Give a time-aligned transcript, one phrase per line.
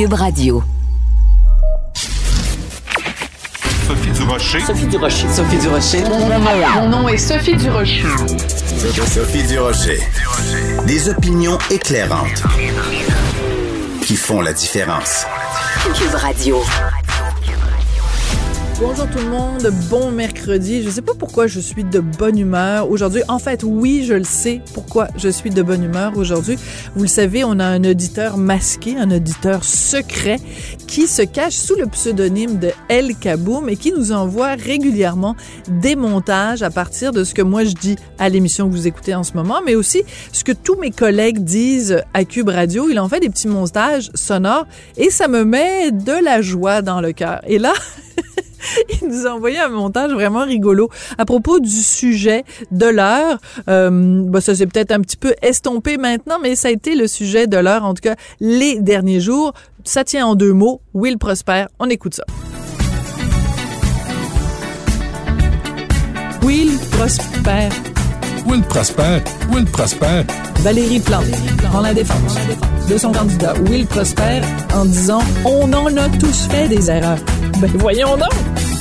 [0.00, 0.62] Cube Radio.
[3.86, 4.60] Sophie Durocher.
[4.60, 5.28] Sophie Durocher.
[5.28, 6.04] Sophie Durocher.
[6.74, 8.06] Mon nom est Sophie Durocher.
[9.06, 10.00] Sophie Durocher.
[10.86, 12.42] Des opinions éclairantes
[14.00, 15.26] qui font la différence.
[15.94, 16.62] Cube Radio.
[18.80, 20.82] Bonjour tout le monde, bon mercredi.
[20.82, 23.20] Je sais pas pourquoi je suis de bonne humeur aujourd'hui.
[23.28, 26.56] En fait, oui, je le sais pourquoi je suis de bonne humeur aujourd'hui.
[26.94, 30.38] Vous le savez, on a un auditeur masqué, un auditeur secret
[30.86, 35.36] qui se cache sous le pseudonyme de El Kaboum et qui nous envoie régulièrement
[35.68, 39.14] des montages à partir de ce que moi je dis à l'émission que vous écoutez
[39.14, 42.88] en ce moment, mais aussi ce que tous mes collègues disent à Cube Radio.
[42.88, 47.02] Il en fait des petits montages sonores et ça me met de la joie dans
[47.02, 47.42] le cœur.
[47.46, 47.74] Et là,
[49.02, 53.38] il nous a envoyé un montage vraiment rigolo à propos du sujet de l'heure.
[53.68, 57.06] Euh, bah, ça s'est peut-être un petit peu estompé maintenant, mais ça a été le
[57.06, 59.52] sujet de l'heure, en tout cas, les derniers jours.
[59.84, 60.80] Ça tient en deux mots.
[60.94, 61.66] Will Prosper.
[61.78, 62.24] On écoute ça.
[66.42, 67.68] Will Prosper.
[68.46, 69.22] Will Prosper.
[69.52, 70.24] Will Prosper.
[70.60, 71.24] Valérie Plante
[71.70, 72.36] prend la défense
[72.88, 74.40] de son candidat Will Prosper
[74.74, 77.18] en disant On en a tous fait des erreurs.
[77.60, 78.32] Ben voyons donc!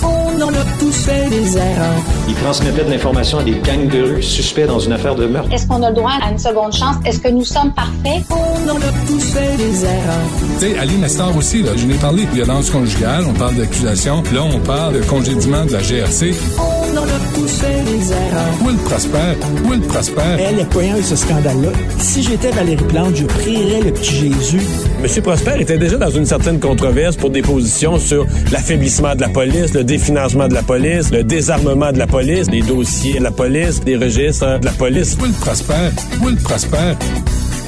[0.02, 2.02] On en a tous fait des erreurs.
[2.30, 5.52] Il transmettait de l'information à des gangs de rue suspects dans une affaire de meurtre.
[5.52, 6.96] Est-ce qu'on a le droit à une seconde chance?
[7.06, 8.24] Est-ce que nous sommes parfaits?
[8.30, 10.30] On en a tous fait des erreurs.
[10.60, 14.24] Tu sais, Aline Nestor aussi, là, je n'ai parlé de violence conjugale, on parle d'accusation.
[14.34, 16.34] Là, on parle de congédiement de la GRC.
[16.58, 18.62] On en a tous fait des erreurs.
[18.66, 19.38] Will Prosper.
[19.66, 20.22] Will Prosper.
[20.40, 21.70] Elle est poignant avec ce scandale-là.
[22.00, 24.62] Si j'étais Valérie Plante, je prierais le petit Jésus.
[25.04, 25.22] M.
[25.24, 29.74] Prosper était déjà dans une certaine controverse pour des positions sur l'affaiblissement de la police,
[29.74, 33.82] le définancement de la police, le désarmement de la police, les dossiers de la police,
[33.86, 35.18] les registres de la police.
[35.22, 35.74] Will Prosper.
[36.22, 36.96] Will Prosper.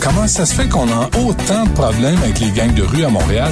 [0.02, 3.10] Comment ça se fait qu'on a autant de problèmes avec les gangs de rue à
[3.10, 3.52] Montréal?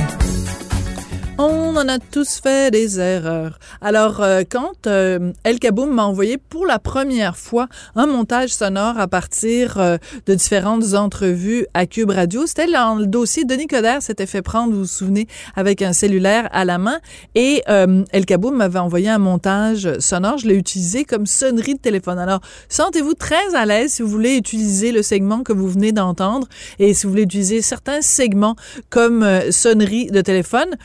[1.42, 3.60] On en a tous fait des erreurs.
[3.80, 9.00] Alors, euh, quand euh, El Kaboum m'a envoyé pour la première fois un montage sonore
[9.00, 9.96] à partir euh,
[10.26, 13.46] de différentes entrevues à Cube Radio, c'était dans le dossier.
[13.46, 17.00] Denis Coderre s'était fait prendre, vous vous souvenez, avec un cellulaire à la main.
[17.36, 20.40] Et El Kaboum m'avait envoyé un montage sonore.
[20.40, 22.20] Je l'ai utilisé comme sonnerie de téléphone.
[22.20, 26.50] Alors, sentez-vous très à l'aise si vous voulez utiliser le segment que vous venez d'entendre
[26.80, 28.58] et si vous voulez utiliser certains segments
[28.90, 30.76] comme sonnerie de téléphone.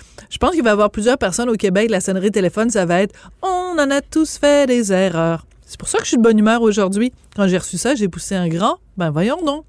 [0.44, 3.00] Pense qu'il va y avoir plusieurs personnes au Québec, la sonnerie de téléphone, ça va
[3.00, 5.46] être On en a tous fait des erreurs.
[5.64, 7.14] C'est pour ça que je suis de bonne humeur aujourd'hui.
[7.34, 8.76] Quand j'ai reçu ça, j'ai poussé un grand.
[8.98, 9.64] Ben voyons donc.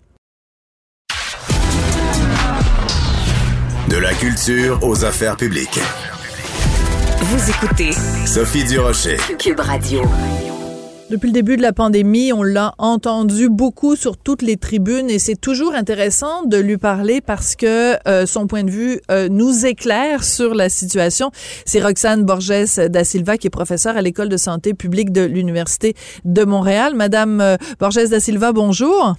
[3.90, 5.80] De la culture aux affaires publiques.
[7.22, 7.94] Vous écoutez
[8.26, 9.16] Sophie Durocher.
[9.40, 10.02] Cube Radio.
[11.12, 15.20] Depuis le début de la pandémie, on l'a entendu beaucoup sur toutes les tribunes et
[15.20, 19.68] c'est toujours intéressant de lui parler parce que euh, son point de vue euh, nous
[19.68, 21.30] éclaire sur la situation.
[21.64, 25.94] C'est Roxane Borges da Silva qui est professeure à l'école de santé publique de l'Université
[26.24, 26.96] de Montréal.
[26.96, 29.16] Madame euh, Borges da Silva, bonjour.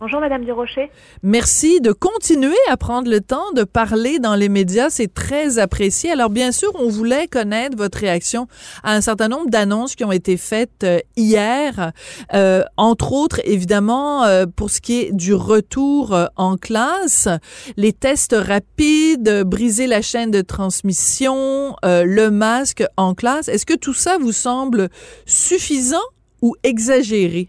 [0.00, 0.90] Bonjour, Madame Durocher.
[1.22, 4.90] Merci de continuer à prendre le temps de parler dans les médias.
[4.90, 6.10] C'est très apprécié.
[6.10, 8.48] Alors, bien sûr, on voulait connaître votre réaction
[8.82, 11.92] à un certain nombre d'annonces qui ont été faites euh, hier.
[12.34, 17.28] Euh, entre autres, évidemment, euh, pour ce qui est du retour euh, en classe,
[17.76, 23.46] les tests rapides, briser la chaîne de transmission, euh, le masque en classe.
[23.46, 24.88] Est-ce que tout ça vous semble
[25.24, 25.96] suffisant
[26.42, 27.48] ou exagéré?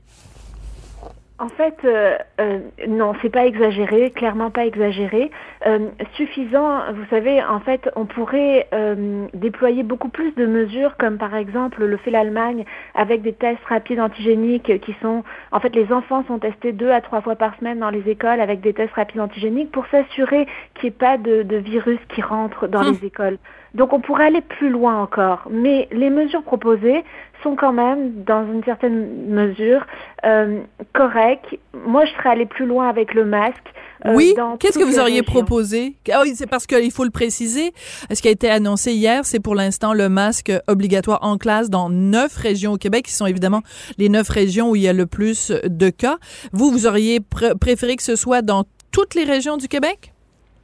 [1.37, 5.31] En fait, euh, euh, non, c'est pas exagéré, clairement pas exagéré.
[5.67, 11.17] Euh, suffisant, vous savez, en fait, on pourrait euh, déployer beaucoup plus de mesures, comme
[11.17, 12.63] par exemple le fait l'Allemagne
[12.93, 17.01] avec des tests rapides antigéniques qui sont, en fait, les enfants sont testés deux à
[17.01, 20.45] trois fois par semaine dans les écoles avec des tests rapides antigéniques pour s'assurer
[20.75, 22.93] qu'il n'y ait pas de, de, virus qui rentre dans Hum.
[22.93, 23.37] les écoles.
[23.75, 27.03] Donc on pourrait aller plus loin encore, mais les mesures proposées
[27.43, 29.85] sont quand même, dans une certaine mesure,
[30.25, 30.61] euh,
[30.93, 31.45] correctes.
[31.85, 33.61] Moi, je serais allée plus loin avec le masque.
[34.05, 35.31] euh, Oui, qu'est-ce que vous auriez régions.
[35.33, 35.95] proposé?
[36.11, 37.73] Ah oui, c'est parce qu'il faut le préciser.
[38.11, 41.89] Ce qui a été annoncé hier, c'est pour l'instant le masque obligatoire en classe dans
[41.89, 43.61] neuf régions au Québec, qui sont évidemment
[43.99, 46.17] les neuf régions où il y a le plus de cas.
[46.53, 50.13] Vous, vous auriez pr- préféré que ce soit dans toutes les régions du Québec?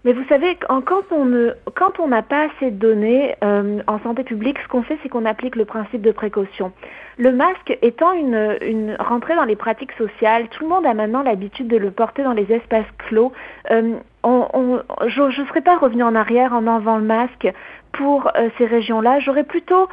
[0.03, 3.99] Mais vous savez, quand on ne, quand on n'a pas assez de données euh, en
[3.99, 6.71] santé publique, ce qu'on fait, c'est qu'on applique le principe de précaution.
[7.17, 11.21] Le masque étant une, une rentrée dans les pratiques sociales, tout le monde a maintenant
[11.21, 13.31] l'habitude de le porter dans les espaces clos.
[13.69, 13.93] Euh,
[14.23, 17.47] on, on, je ne serais pas revenue en arrière en enlevant le masque
[17.91, 19.19] pour euh, ces régions-là.
[19.19, 19.87] J'aurais plutôt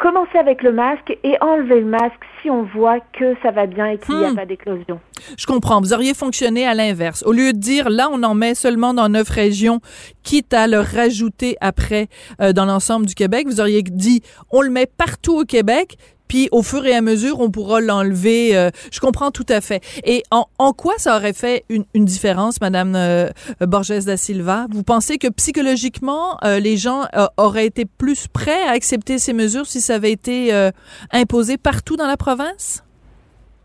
[0.00, 3.86] commencer avec le masque et enlever le masque si on voit que ça va bien
[3.86, 4.36] et qu'il n'y a Hmm.
[4.36, 4.98] pas d'éclosion.
[5.38, 5.80] Je comprends.
[5.80, 7.22] Vous auriez fonctionné à l'inverse.
[7.26, 9.80] Au lieu de dire, là, on en met seulement dans neuf régions,
[10.22, 12.08] quitte à le rajouter après
[12.40, 15.96] euh, dans l'ensemble du Québec, vous auriez dit, on le met partout au Québec,
[16.30, 18.56] puis au fur et à mesure, on pourra l'enlever.
[18.56, 19.80] euh, je comprends tout à fait.
[20.04, 23.28] Et en, en quoi ça aurait fait une, une différence, Madame euh,
[23.60, 24.66] Borges da Silva?
[24.70, 29.32] Vous pensez que psychologiquement, euh, les gens euh, auraient été plus prêts à accepter ces
[29.32, 30.70] mesures si ça avait été euh,
[31.10, 32.84] imposé partout dans la province?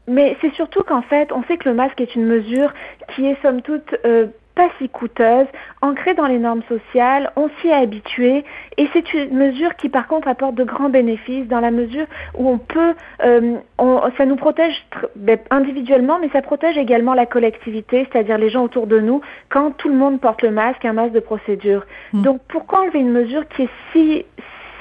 [0.07, 2.73] Mais c'est surtout qu'en fait, on sait que le masque est une mesure
[3.13, 4.25] qui est somme toute euh,
[4.55, 5.47] pas si coûteuse,
[5.81, 8.43] ancrée dans les normes sociales, on s'y est habitué
[8.77, 12.05] et c'est une mesure qui par contre apporte de grands bénéfices dans la mesure
[12.37, 14.85] où on peut, euh, on- ça nous protège
[15.15, 19.71] ben, individuellement, mais ça protège également la collectivité, c'est-à-dire les gens autour de nous, quand
[19.71, 21.85] tout le monde porte le masque, un masque de procédure.
[22.13, 24.25] Donc pourquoi enlever une mesure qui est si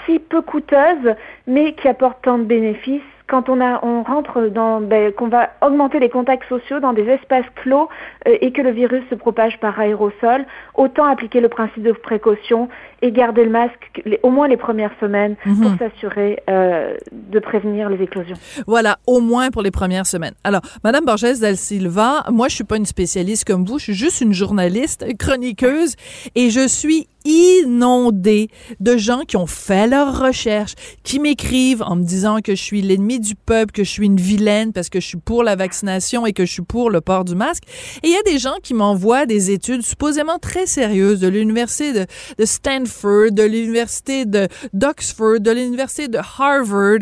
[0.06, 1.15] si peu coûteuse,
[1.47, 3.00] mais qui apporte tant de bénéfices?
[3.26, 7.05] Quand on, a, on rentre dans, ben, qu'on va augmenter les contacts sociaux dans des
[7.05, 7.88] espaces clos
[8.29, 10.44] euh, et que le virus se propage par aérosol,
[10.75, 12.69] autant appliquer le principe de précaution
[13.00, 17.88] et garder le masque les- au moins les premières semaines pour s'assurer euh, de prévenir
[17.88, 18.37] les éclosions.
[18.67, 20.35] Voilà, au moins pour les premières semaines.
[20.44, 23.94] Alors, Madame Borges Del Silva, moi, je suis pas une spécialiste comme vous, je suis
[23.94, 25.97] juste une journaliste, chroniqueuse,
[26.35, 28.49] et je suis inondée
[28.81, 32.82] de gens qui ont fait leurs recherches, qui m'écrivent en me disant que je suis
[32.82, 36.26] l'ennemi du peuple, que je suis une vilaine parce que je suis pour la vaccination
[36.26, 37.65] et que je suis pour le port du masque.
[38.03, 41.93] Et il y a des gens qui m'envoient des études supposément très sérieuses de l'université
[41.93, 42.06] de,
[42.38, 47.00] de Stanford, de l'université de d'Oxford, de l'université de Harvard,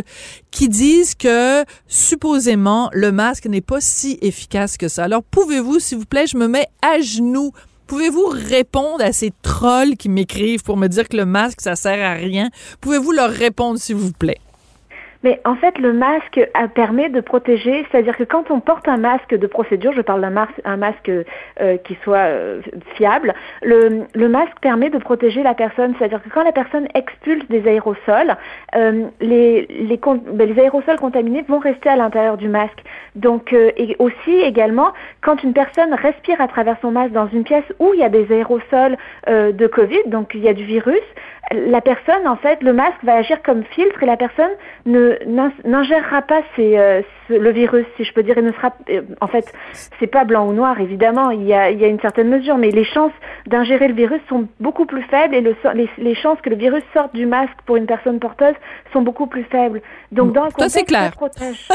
[0.50, 5.04] qui disent que supposément le masque n'est pas si efficace que ça.
[5.04, 7.52] Alors pouvez-vous, s'il vous plaît, je me mets à genoux.
[7.92, 12.02] Pouvez-vous répondre à ces trolls qui m'écrivent pour me dire que le masque, ça sert
[12.02, 12.48] à rien?
[12.80, 14.38] Pouvez-vous leur répondre, s'il vous plaît?
[15.22, 18.96] Mais en fait, le masque euh, permet de protéger, c'est-à-dire que quand on porte un
[18.96, 22.60] masque de procédure, je parle d'un mas- un masque euh, qui soit euh,
[22.96, 27.66] fiable, le, masque permet de protéger la personne, c'est-à-dire que quand la personne expulse des
[27.68, 28.36] aérosols,
[29.20, 29.68] les,
[30.00, 32.82] ben, les aérosols contaminés vont rester à l'intérieur du masque.
[33.14, 37.64] Donc, et aussi également, quand une personne respire à travers son masque dans une pièce
[37.78, 38.96] où il y a des aérosols
[39.28, 41.02] de Covid, donc il y a du virus,
[41.52, 44.50] la personne, en fait, le masque va agir comme filtre et la personne
[44.86, 47.02] ne n'in- n'ingérera pas ces, euh,
[47.38, 49.52] le virus, si je peux dire, et ne sera, euh, en fait,
[49.98, 52.56] c'est pas blanc ou noir, évidemment, il y a, il y a une certaine mesure,
[52.58, 53.12] mais les chances
[53.46, 56.82] d'ingérer le virus sont beaucoup plus faibles et le, les, les chances que le virus
[56.94, 58.54] sorte du masque pour une personne porteuse
[58.92, 59.82] sont beaucoup plus faibles.
[60.10, 61.04] Donc, dans le contexte, clair.
[61.12, 61.68] ça protège.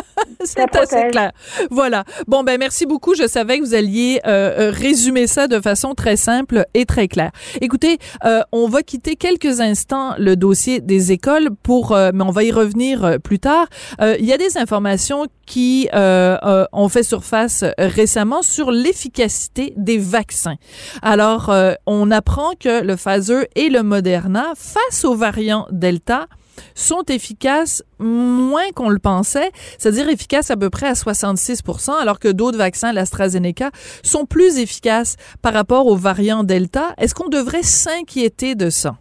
[0.43, 1.31] C'est assez clair.
[1.71, 2.03] Voilà.
[2.27, 3.15] Bon, ben merci beaucoup.
[3.15, 7.07] Je savais que vous alliez euh, euh, résumer ça de façon très simple et très
[7.07, 7.31] claire.
[7.61, 12.31] Écoutez, euh, on va quitter quelques instants le dossier des écoles pour, euh, mais on
[12.31, 13.67] va y revenir euh, plus tard.
[14.01, 19.73] Euh, Il y a des informations qui euh, euh, ont fait surface récemment sur l'efficacité
[19.77, 20.57] des vaccins.
[21.01, 26.27] Alors, euh, on apprend que le Pfizer et le Moderna, face aux variants Delta,
[26.75, 32.27] sont efficaces moins qu'on le pensait, c'est-à-dire efficaces à peu près à 66% alors que
[32.27, 33.71] d'autres vaccins, l'AstraZeneca,
[34.03, 36.93] sont plus efficaces par rapport aux variants Delta.
[36.97, 38.97] Est-ce qu'on devrait s'inquiéter de ça?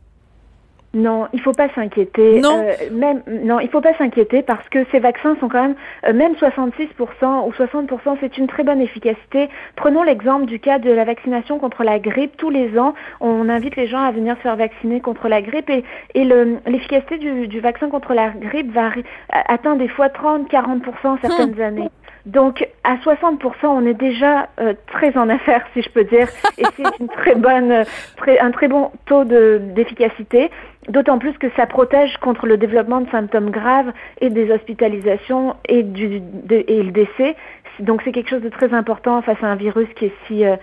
[0.99, 2.41] Non, il faut pas s'inquiéter.
[2.41, 2.59] Non.
[2.65, 5.75] Euh, même non, il faut pas s'inquiéter parce que ces vaccins sont quand même
[6.09, 9.51] euh, même 66% ou 60%, c'est une très bonne efficacité.
[9.77, 12.37] Prenons l'exemple du cas de la vaccination contre la grippe.
[12.39, 15.69] Tous les ans, on invite les gens à venir se faire vacciner contre la grippe
[15.69, 15.85] et,
[16.15, 21.61] et le- l'efficacité du, du vaccin contre la grippe varie, atteint des fois 30-40% certaines
[21.61, 21.91] années.
[22.27, 26.29] Donc à 60%, on est déjà euh, très en affaires, si je peux dire,
[26.59, 27.85] et c'est une très bonne,
[28.17, 30.51] très, un très bon taux de- d'efficacité.
[30.89, 35.83] D'autant plus que ça protège contre le développement de symptômes graves et des hospitalisations et,
[35.83, 37.37] du, de- et le décès.
[37.81, 40.57] Donc c'est quelque chose de très important face à un virus qui est si, euh,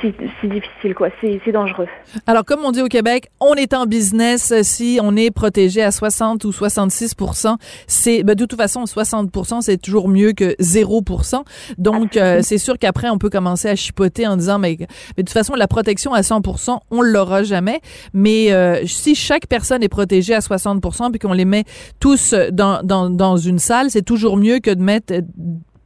[0.00, 1.08] si difficile, quoi.
[1.20, 1.86] C'est c'est dangereux.
[2.26, 5.82] Alors, comme on dit au Québec, on est en business euh, si on est protégé
[5.82, 7.14] à 60 ou 66
[7.86, 11.02] C'est ben, de toute façon 60 c'est toujours mieux que 0
[11.78, 15.22] Donc, euh, c'est sûr qu'après on peut commencer à chipoter en disant mais, mais de
[15.22, 16.42] toute façon la protection à 100
[16.90, 17.80] on l'aura jamais.
[18.12, 21.64] Mais euh, si chaque personne est protégée à 60 puis qu'on les met
[22.00, 25.20] tous dans dans, dans une salle, c'est toujours mieux que de mettre euh,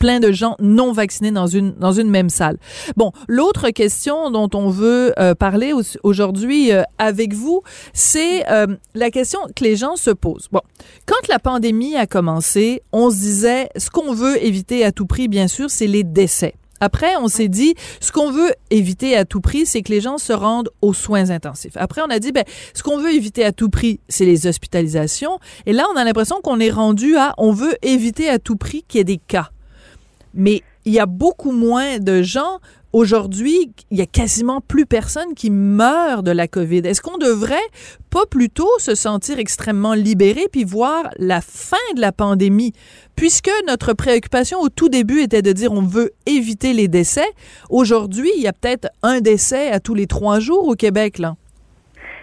[0.00, 2.56] plein de gens non vaccinés dans une dans une même salle.
[2.96, 8.66] Bon, l'autre question dont on veut euh, parler au- aujourd'hui euh, avec vous, c'est euh,
[8.94, 10.48] la question que les gens se posent.
[10.50, 10.62] Bon,
[11.06, 15.28] quand la pandémie a commencé, on se disait ce qu'on veut éviter à tout prix,
[15.28, 16.54] bien sûr, c'est les décès.
[16.82, 20.16] Après, on s'est dit, ce qu'on veut éviter à tout prix, c'est que les gens
[20.16, 21.76] se rendent aux soins intensifs.
[21.76, 25.38] Après, on a dit, ben, ce qu'on veut éviter à tout prix, c'est les hospitalisations.
[25.66, 28.82] Et là, on a l'impression qu'on est rendu à, on veut éviter à tout prix
[28.88, 29.50] qu'il y ait des cas.
[30.34, 32.60] Mais il y a beaucoup moins de gens
[32.92, 36.78] Aujourd'hui, il y a quasiment plus personne qui meurt de la COVID.
[36.78, 37.56] Est-ce qu'on devrait
[38.10, 42.72] pas plutôt se sentir extrêmement libéré puis voir la fin de la pandémie?
[43.14, 47.28] Puisque notre préoccupation au tout début était de dire on veut éviter les décès,
[47.68, 51.36] aujourd'hui, il y a peut-être un décès à tous les trois jours au Québec, là.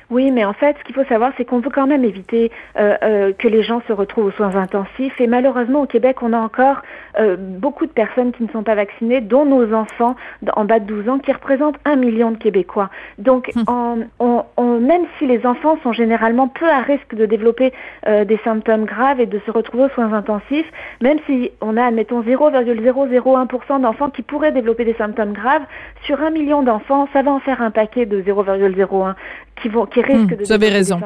[0.10, 2.96] Oui, mais en fait, ce qu'il faut savoir, c'est qu'on veut quand même éviter euh,
[3.04, 5.20] euh, que les gens se retrouvent aux soins intensifs.
[5.20, 6.82] Et malheureusement, au Québec, on a encore
[7.20, 10.16] euh, beaucoup de personnes qui ne sont pas vaccinées, dont nos enfants
[10.56, 12.90] en bas de 12 ans, qui représentent un million de Québécois.
[13.18, 14.08] Donc, hum.
[14.20, 17.74] on, on, même si les enfants sont généralement peu à risque de développer
[18.06, 20.72] des symptômes graves et de se retrouver aux soins intensifs,
[21.02, 25.64] même si on a, admettons, 0,001% d'enfants qui pourraient développer des symptômes graves,
[26.04, 29.16] sur un million d'enfants, ça va en faire un paquet de 0,01
[29.62, 31.00] qui vont qui risquent mmh, de vous avez raison.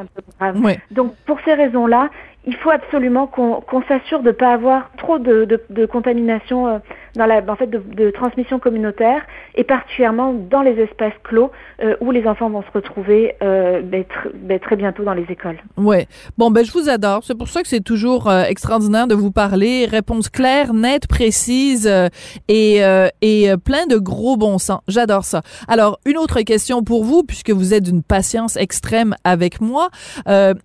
[0.92, 2.10] Donc pour ces raisons-là,
[2.46, 6.80] il faut absolument qu'on s'assure de ne pas avoir trop de, de, de contamination euh,
[7.16, 9.22] dans la, en fait, de, de, transmission communautaire
[9.56, 14.06] et particulièrement dans les espaces clos euh, où les enfants vont se retrouver euh, ben,
[14.34, 15.58] ben, très bientôt dans les écoles.
[15.78, 16.08] Ouais.
[16.38, 17.24] Bon, ben je vous adore.
[17.24, 19.86] C'est pour ça que c'est toujours euh, extraordinaire de vous parler.
[19.86, 22.08] Réponse claire, nette, précise euh,
[22.48, 22.82] et,
[23.22, 24.82] et plein de gros bon sens.
[24.88, 25.42] J'adore ça.
[25.68, 29.90] Alors, une autre question pour vous, puisque vous êtes d'une patience extrême avec moi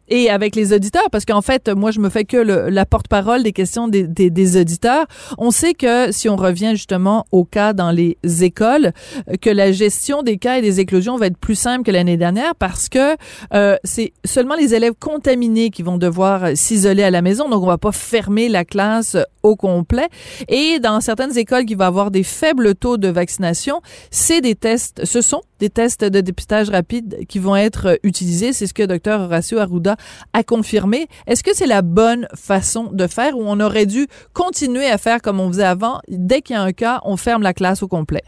[0.09, 3.43] et avec les auditeurs, parce qu'en fait, moi, je me fais que le, la porte-parole
[3.43, 5.07] des questions des, des, des, auditeurs.
[5.39, 8.93] On sait que si on revient justement au cas dans les écoles,
[9.41, 12.55] que la gestion des cas et des éclosions va être plus simple que l'année dernière
[12.55, 13.17] parce que
[13.55, 17.49] euh, c'est seulement les élèves contaminés qui vont devoir s'isoler à la maison.
[17.49, 20.09] Donc, on va pas fermer la classe au complet.
[20.49, 23.81] Et dans certaines écoles qui vont avoir des faibles taux de vaccination,
[24.11, 28.53] c'est des tests, ce sont des tests de dépistage rapide qui vont être utilisés.
[28.53, 29.97] C'est ce que Dr Horacio Arruda
[30.33, 31.09] a confirmé.
[31.27, 35.23] Est-ce que c'est la bonne façon de faire ou on aurait dû continuer à faire
[35.23, 36.01] comme on faisait avant?
[36.09, 38.23] Dès qu'il y a un cas, on ferme la classe au complet.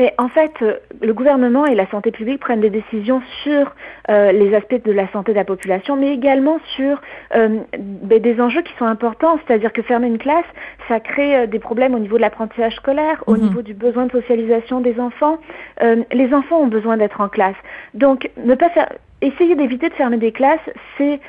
[0.00, 3.74] Mais en fait, euh, le gouvernement et la santé publique prennent des décisions sur
[4.08, 7.02] euh, les aspects de la santé de la population, mais également sur
[7.36, 10.46] euh, des enjeux qui sont importants, c'est-à-dire que fermer une classe,
[10.88, 13.42] ça crée des problèmes au niveau de l'apprentissage scolaire, au mhm.
[13.42, 15.38] niveau du besoin de socialisation des enfants.
[15.82, 17.60] les enfants ont besoin d'être en classe.
[17.92, 18.88] Donc, ne pas faire,
[19.20, 21.20] essayer d'éviter de fermer des classes, c'est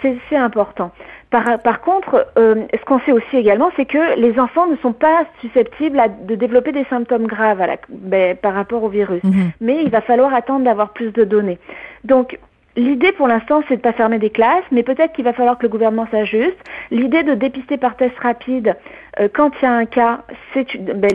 [0.00, 0.92] c'est important.
[1.30, 4.94] Par, par contre, euh, ce qu'on sait aussi également, c'est que les enfants ne sont
[4.94, 9.22] pas susceptibles de développer des symptômes graves ben, par rapport au virus.
[9.24, 9.50] Mhm.
[9.60, 11.58] Mais il va falloir attendre d'avoir plus de données.
[12.04, 12.38] Donc,
[12.78, 15.58] L'idée pour l'instant, c'est de ne pas fermer des classes, mais peut-être qu'il va falloir
[15.58, 16.56] que le gouvernement s'ajuste.
[16.92, 18.76] L'idée de dépister par test rapide
[19.20, 20.20] euh, quand il y a un cas,
[20.54, 21.10] c'est une, ben,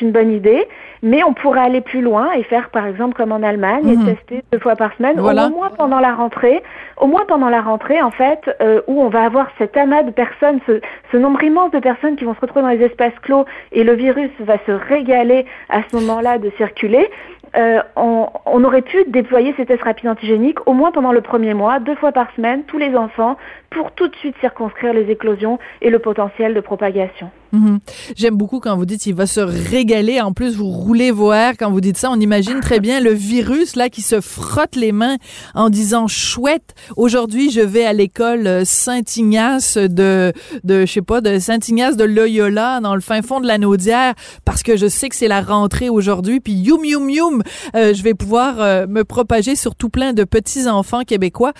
[0.00, 0.66] une bonne idée,
[1.02, 4.14] mais on pourrait aller plus loin et faire par exemple comme en Allemagne et mhm.
[4.14, 6.62] tester deux fois par semaine, au moins pendant la rentrée,
[6.96, 10.10] au moins pendant la rentrée en fait, euh, où on va avoir cet amas de
[10.10, 13.44] personnes, ce, ce, nombre immense de personnes qui vont se retrouver dans les espaces clos
[13.72, 17.10] et le virus va se régaler à ce moment-là de circuler.
[17.56, 21.54] Euh, on, on, aurait pu déployer ces tests rapides antigéniques au moins pendant le premier
[21.54, 23.36] mois, deux fois par semaine, tous les enfants,
[23.70, 27.30] pour tout de suite circonscrire les éclosions et le potentiel de propagation.
[27.52, 27.80] Mhm.
[28.16, 30.20] J'aime beaucoup quand vous dites il va se régaler.
[30.20, 32.10] En plus, vous roulez vos airs quand vous dites ça.
[32.10, 35.16] On imagine très bien le virus là qui se frotte les mains
[35.54, 36.74] en disant chouette.
[36.96, 40.32] Aujourd'hui, je vais à l'école euh, Saint-Ignace de
[40.64, 44.14] de je sais pas de Saint-Ignace de Loyola dans le fin fond de la Naudière
[44.44, 46.40] parce que je sais que c'est la rentrée aujourd'hui.
[46.40, 47.42] Puis youm youm youm,
[47.74, 51.52] euh, je vais pouvoir euh, me propager sur tout plein de petits enfants québécois.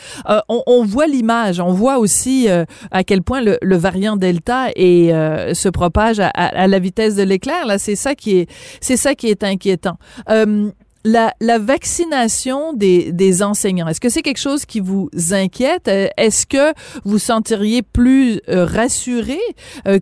[0.49, 2.49] On, voit l'image, on voit aussi
[2.90, 5.12] à quel point le, le variant Delta est
[5.54, 7.66] se à, la vitesse de l'éclair.
[7.66, 9.97] Là, c'est ça qui est, c'est ça qui est inquiétant.
[10.30, 10.70] Euh,
[11.04, 15.88] la, vaccination des, des enseignants, est-ce que c'est quelque chose qui vous inquiète?
[15.88, 19.38] Euh, est-ce que vous sentiriez plus euh, rassuré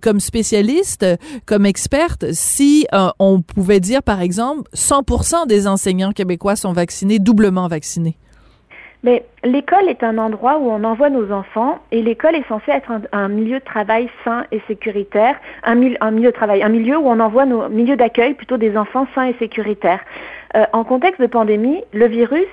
[0.02, 1.06] comme spécialiste,
[1.44, 2.86] comme experte, si
[3.18, 8.18] on pouvait dire, par exemple, 100% des enseignants québécois sont vaccinés, doublement vaccinés?
[9.02, 12.90] Mais l'école est un endroit où on envoie nos enfants et l'école est censée être
[13.12, 17.06] un, milieu de travail sain et sécuritaire, un, un, milieu de travail, un milieu où
[17.06, 20.00] on envoie nos milieux d'accueil plutôt des enfants sains et sécuritaires.
[20.56, 22.46] Euh, en contexte de pandémie, le virus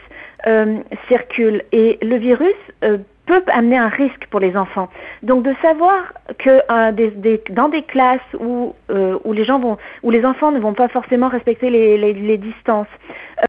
[0.48, 4.90] euh, circule et le virus euh, peut amener un risque pour les enfants.
[5.22, 10.26] Donc de savoir que des, dans des classes où, où les gens vont, où les
[10.26, 12.88] enfants ne vont pas forcément respecter les, les, les distances,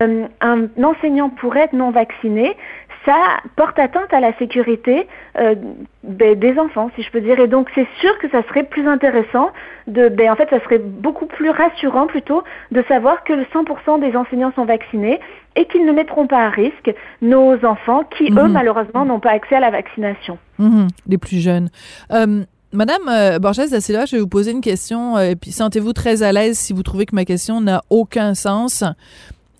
[0.00, 2.56] un enseignant pourrait être non vacciné,
[3.04, 3.16] ça
[3.56, 5.06] porte atteinte à la sécurité
[5.38, 5.54] euh,
[6.02, 7.38] ben, des enfants, si je peux dire.
[7.38, 9.50] Et donc, c'est sûr que ça serait plus intéressant
[9.86, 12.42] de, ben, en fait, ça serait beaucoup plus rassurant plutôt
[12.72, 15.20] de savoir que 100% des enseignants sont vaccinés
[15.56, 16.92] et qu'ils ne mettront pas à risque
[17.22, 18.52] nos enfants qui, eux, Mhm.
[18.52, 20.38] malheureusement, n'ont pas accès à la vaccination.
[20.58, 21.68] Mhm, les plus jeunes.
[22.12, 25.52] Euh, Madame euh, Borges da Silva, je vais vous poser une question, euh, et puis
[25.52, 28.82] sentez-vous très à l'aise si vous trouvez que ma question n'a aucun sens.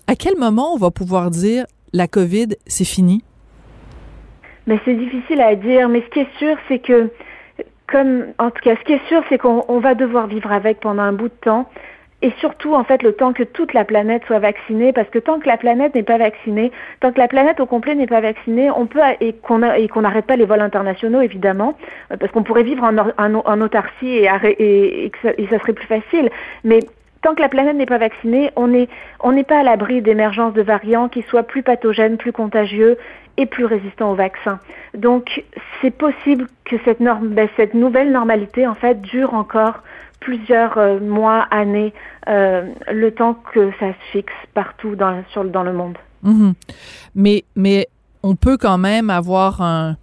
[0.07, 3.23] À quel moment on va pouvoir dire la COVID, c'est fini?
[4.67, 7.09] Mais c'est difficile à dire, mais ce qui est sûr, c'est que,
[7.87, 10.79] comme, en tout cas, ce qui est sûr, c'est qu'on on va devoir vivre avec
[10.79, 11.69] pendant un bout de temps.
[12.21, 15.39] Et surtout, en fait, le temps que toute la planète soit vaccinée, parce que tant
[15.39, 18.71] que la planète n'est pas vaccinée, tant que la planète au complet n'est pas vaccinée,
[18.71, 21.77] on peut et qu'on n'arrête pas les vols internationaux, évidemment,
[22.11, 26.31] euh, parce qu'on pourrait vivre en, autarcie et, et, ça, et ça serait plus facile.
[26.63, 26.79] Mais
[27.21, 28.87] tant que la planète n'est pas vaccinée, on n'est
[29.19, 32.97] on n'est pas à l'abri d'émergence de variants qui soient plus pathogènes, plus contagieux
[33.37, 34.59] et plus résistants au vaccin.
[34.95, 35.43] Donc,
[35.81, 39.81] c'est possible que cette, norme, ben, cette nouvelle normalité, en fait, dure encore
[40.19, 41.93] plusieurs euh, mois, années,
[42.27, 45.97] euh, le temps que ça se fixe partout dans, sur, dans le monde.
[46.23, 46.53] Mhm.
[47.13, 47.87] Mais, mais
[48.23, 49.97] on peut quand même avoir un...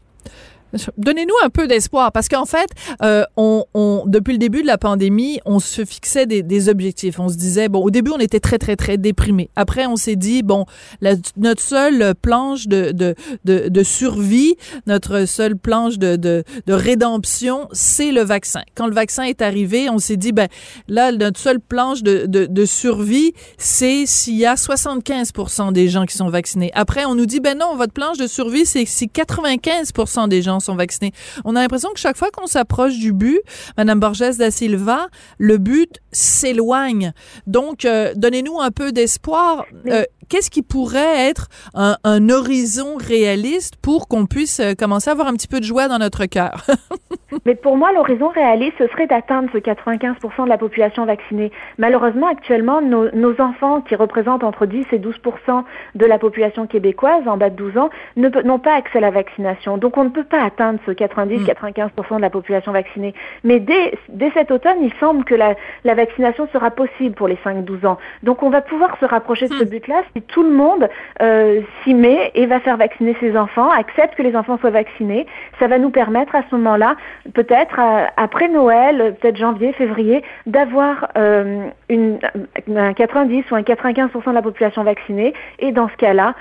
[0.97, 2.69] Donnez-nous un peu d'espoir parce qu'en fait,
[3.03, 7.19] euh, on, on, depuis le début de la pandémie, on se fixait des, des objectifs.
[7.19, 9.51] On se disait, bon, au début, on était très, très, très déprimé.
[9.57, 10.67] Après, on s'est dit, bon,
[11.01, 13.15] la, notre seule planche de, de,
[13.45, 18.63] de, de survie, notre seule planche de, de, de rédemption, c'est le vaccin.
[18.75, 20.49] Quand le vaccin est arrivé, on s'est dit, ben
[20.89, 25.33] là, notre seule planche de, de, de survie, c'est s'il y a 75
[25.73, 26.71] des gens qui sont vaccinés.
[26.75, 29.93] Après, on nous dit, ben non, votre planche de survie, c'est si 95
[30.29, 31.13] des gens sont vaccinés.
[31.45, 33.41] On a l'impression que chaque fois qu'on s'approche du but,
[33.77, 37.13] Madame Borges da Silva, le but s'éloigne.
[37.47, 39.67] Donc, euh, donnez-nous un peu d'espoir.
[39.87, 45.13] Euh, Qu'est-ce qui pourrait être un, un horizon réaliste pour qu'on puisse euh, commencer à
[45.13, 46.65] avoir un petit peu de joie dans notre cœur?
[47.45, 51.51] Mais pour moi, l'horizon réaliste, ce serait d'atteindre ce 95% de la population vaccinée.
[51.79, 57.27] Malheureusement, actuellement, nos, nos, enfants, qui représentent entre 10 et 12% de la population québécoise
[57.27, 59.77] en bas de 12 ans, n'ont pas accès à la vaccination.
[59.77, 63.15] Donc, on ne peut pas atteindre ce 90-95% de la population vaccinée.
[63.45, 67.37] Mais dès, dès cet automne, il semble que la, la vaccination sera possible pour les
[67.45, 67.99] 5-12 ans.
[68.23, 70.89] Donc, on va pouvoir se rapprocher de ce but-là si tout le monde
[71.21, 75.27] euh, s'y met et va faire vacciner ses enfants, accepte que les enfants soient vaccinés.
[75.59, 76.97] Ça va nous permettre à ce moment-là
[77.35, 84.35] peut-être euh, après Noël, peut-être janvier, février, d'avoir euh, un 90 ou un 95% de
[84.35, 85.35] la population vaccinée.
[85.59, 86.35] Et dans ce cas-là,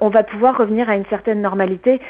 [0.00, 2.00] on va pouvoir revenir à une certaine normalité,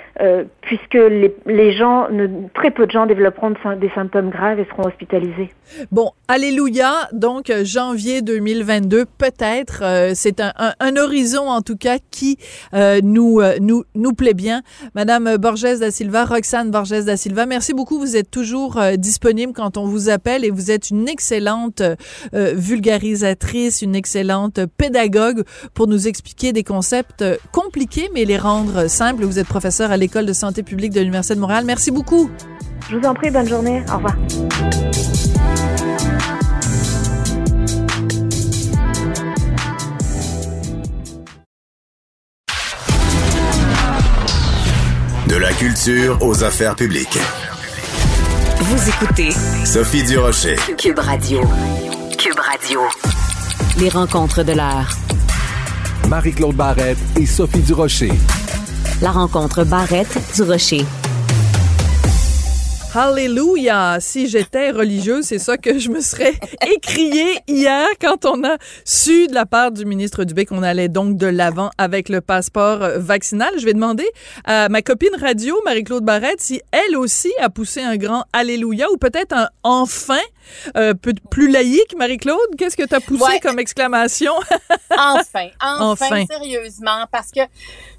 [0.60, 2.06] puisque les, gens,
[2.54, 5.50] très peu de gens développeront de, des symptômes graves et seront hospitalisés.
[5.90, 7.08] Bon, alléluia.
[7.12, 9.82] Donc, janvier 2022, peut-être,
[10.14, 11.13] c'est un, un, un, horizon
[11.48, 12.38] en tout cas qui
[12.74, 14.62] euh, nous, nous, nous plaît bien.
[14.94, 17.98] Madame Borges da Silva, Roxane Borges da Silva, merci beaucoup.
[17.98, 22.52] Vous êtes toujours euh, disponible quand on vous appelle et vous êtes une excellente euh,
[22.54, 29.24] vulgarisatrice, une excellente pédagogue pour nous expliquer des concepts compliqués mais les rendre simples.
[29.24, 31.64] Vous êtes professeur à l'école de santé publique de l'Université de Montréal.
[31.64, 32.30] Merci beaucoup.
[32.90, 33.82] Je vous en prie, bonne journée.
[33.88, 34.14] Au revoir.
[45.54, 47.18] La culture aux affaires publiques.
[48.60, 49.30] Vous écoutez
[49.64, 50.56] Sophie Durocher.
[50.78, 51.40] Cube Radio.
[52.18, 52.80] Cube Radio.
[53.78, 54.96] Les rencontres de l'heure.
[56.08, 58.12] Marie-Claude Barrette et Sophie Durocher.
[59.02, 60.84] La rencontre Barrette-Durocher.
[62.96, 63.96] Alléluia!
[63.98, 66.34] Si j'étais religieuse, c'est ça que je me serais
[66.72, 71.16] écrié hier quand on a su de la part du ministre Dubé qu'on allait donc
[71.16, 73.50] de l'avant avec le passeport vaccinal.
[73.58, 74.06] Je vais demander
[74.44, 78.96] à ma copine radio, Marie-Claude Barrette, si elle aussi a poussé un grand Alléluia ou
[78.96, 80.22] peut-être un enfin
[80.76, 80.94] euh,
[81.30, 81.94] plus laïque.
[81.96, 83.40] Marie-Claude, qu'est-ce que tu as poussé ouais.
[83.40, 84.32] comme exclamation?
[84.90, 87.40] enfin, enfin, enfin, sérieusement, parce que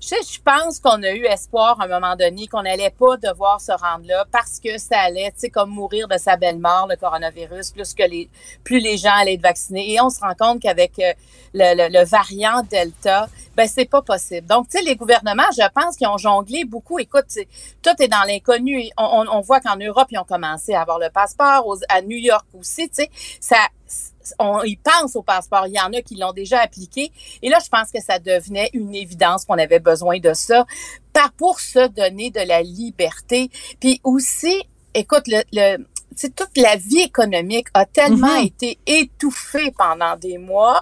[0.02, 3.62] je, je pense qu'on a eu espoir à un moment donné qu'on n'allait pas devoir
[3.62, 6.88] se rendre là parce que ça allait, tu sais, comme mourir de sa belle mort,
[6.90, 8.30] le coronavirus, plus que les,
[8.64, 9.94] plus les gens allaient être vaccinés.
[9.94, 11.14] Et on se rend compte qu'avec euh,
[11.54, 14.48] le, le, le, variant Delta, ben c'est pas possible.
[14.48, 17.00] Donc, tu sais, les gouvernements, je pense qu'ils ont jonglé beaucoup.
[17.00, 17.26] Écoute,
[17.82, 18.90] tout est dans l'inconnu.
[18.98, 22.02] On, on, on, voit qu'en Europe, ils ont commencé à avoir le passeport, aux, à
[22.02, 23.58] New York aussi, tu sais, ça
[24.40, 25.68] on y pense au passeport.
[25.68, 27.12] Il y en a qui l'ont déjà appliqué.
[27.44, 30.66] Et là, je pense que ça devenait une évidence qu'on avait besoin de ça
[31.38, 33.50] pour se donner de la liberté.
[33.80, 38.48] Puis aussi, écoute, le, le toute la vie économique a tellement mm -hmm.
[38.48, 40.82] été étouffée pendant des mois.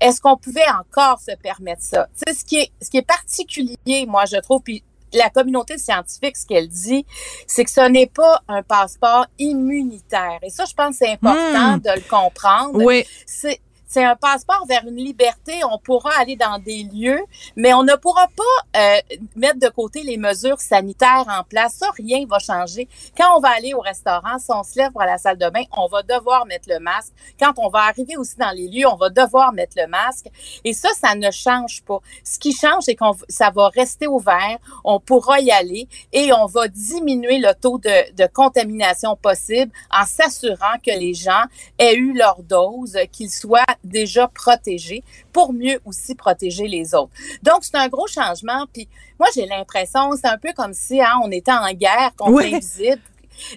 [0.00, 2.08] Est-ce qu'on pouvait encore se permettre ça?
[2.14, 4.82] sais, ce qui est ce qui est particulier, moi, je trouve, puis
[5.14, 7.04] la communauté scientifique, ce qu'elle dit,
[7.46, 10.38] c'est que ce n'est pas un passeport immunitaire.
[10.42, 11.80] Et ça, je pense que c'est important Hmm.
[11.80, 12.82] de le comprendre.
[12.84, 13.04] Oui.
[13.26, 13.60] C'est
[13.92, 15.60] c'est un passeport vers une liberté.
[15.70, 17.20] On pourra aller dans des lieux,
[17.56, 18.96] mais on ne pourra pas euh,
[19.36, 21.74] mettre de côté les mesures sanitaires en place.
[21.74, 22.88] Ça, rien va changer.
[23.18, 25.64] Quand on va aller au restaurant, si on se lève pour la salle de bain,
[25.76, 27.12] on va devoir mettre le masque.
[27.38, 30.30] Quand on va arriver aussi dans les lieux, on va devoir mettre le masque.
[30.64, 32.00] Et ça, ça ne change pas.
[32.24, 34.56] Ce qui change, c'est qu'on ça va rester ouvert.
[34.84, 40.06] On pourra y aller et on va diminuer le taux de, de contamination possible en
[40.06, 41.44] s'assurant que les gens
[41.78, 47.12] aient eu leur dose, qu'ils soient déjà protégés pour mieux aussi protéger les autres.
[47.42, 48.66] Donc, c'est un gros changement.
[48.72, 52.32] Puis moi, j'ai l'impression, c'est un peu comme si hein, on était en guerre contre
[52.32, 52.50] Ouais.
[52.50, 53.00] l'invisible.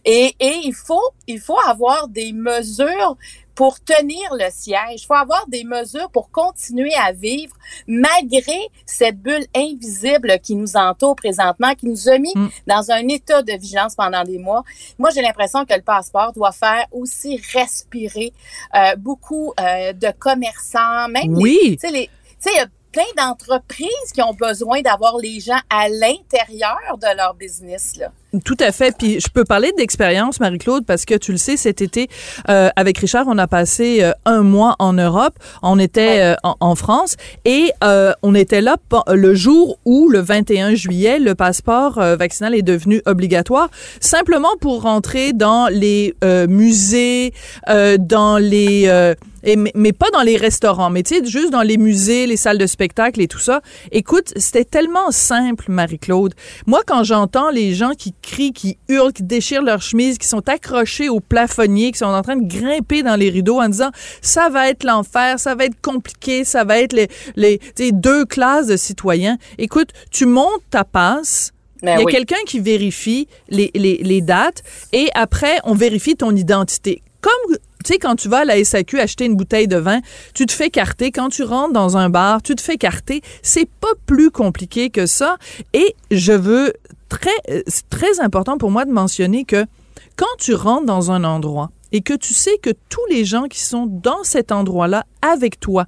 [0.03, 3.17] Et, et il faut il faut avoir des mesures
[3.55, 5.01] pour tenir le siège.
[5.01, 7.55] Il faut avoir des mesures pour continuer à vivre
[7.87, 12.49] malgré cette bulle invisible qui nous entoure présentement, qui nous a mis Mm.
[12.67, 14.63] dans un état de vigilance pendant des mois.
[14.99, 18.33] Moi, j'ai l'impression que le passeport doit faire aussi respirer
[18.75, 21.77] euh, beaucoup euh, de commerçants, même les- Oui.
[21.81, 22.09] tu sais, les-
[22.43, 27.97] tu sais, plein d'entreprises qui ont besoin d'avoir les gens à l'intérieur de leur business.
[27.97, 28.09] Là.
[28.43, 28.95] Tout à fait.
[28.97, 32.07] Puis je peux parler d'expérience, Marie-Claude, parce que tu le sais, cet été,
[32.49, 35.33] euh, avec Richard, on a passé euh, un mois en Europe.
[35.61, 38.77] On était euh, en, en France et euh, on était là
[39.09, 44.83] le jour où, le 21 juillet, le passeport euh, vaccinal est devenu obligatoire, simplement pour
[44.83, 47.33] rentrer dans les euh, musées,
[47.69, 49.13] euh, dans les...
[49.45, 52.35] et, mais, mais pas dans les restaurants, mais tu sais, juste dans les musées, les
[52.35, 53.61] salles de spectacle et tout ça.
[53.91, 56.33] Écoute, c'était tellement simple, Marie-Claude.
[56.65, 60.47] Moi, quand j'entends les gens qui crient, qui hurlent, qui déchirent leurs chemises, qui sont
[60.49, 64.49] accrochés au plafonnier, qui sont en train de grimper dans les rideaux en disant ça
[64.49, 67.59] va être l'enfer, ça va être compliqué, ça va être les,
[67.91, 69.37] deux classes de citoyens.
[69.57, 71.51] Écoute, tu montes ta passe.
[71.83, 72.11] Ben Il y a oui.
[72.11, 77.03] quelqu'un qui vérifie les, les, les dates et après, on vérifie ton identité.
[77.21, 80.01] Comme, tu sais, quand tu vas à la SAQ acheter une bouteille de vin,
[80.33, 81.11] tu te fais carter.
[81.11, 83.21] Quand tu rentres dans un bar, tu te fais carter.
[83.43, 85.37] C'est pas plus compliqué que ça.
[85.73, 86.73] Et je veux
[87.09, 89.67] très, euh, c'est très important pour moi de mentionner que
[90.15, 93.59] quand tu rentres dans un endroit et que tu sais que tous les gens qui
[93.59, 95.85] sont dans cet endroit-là avec toi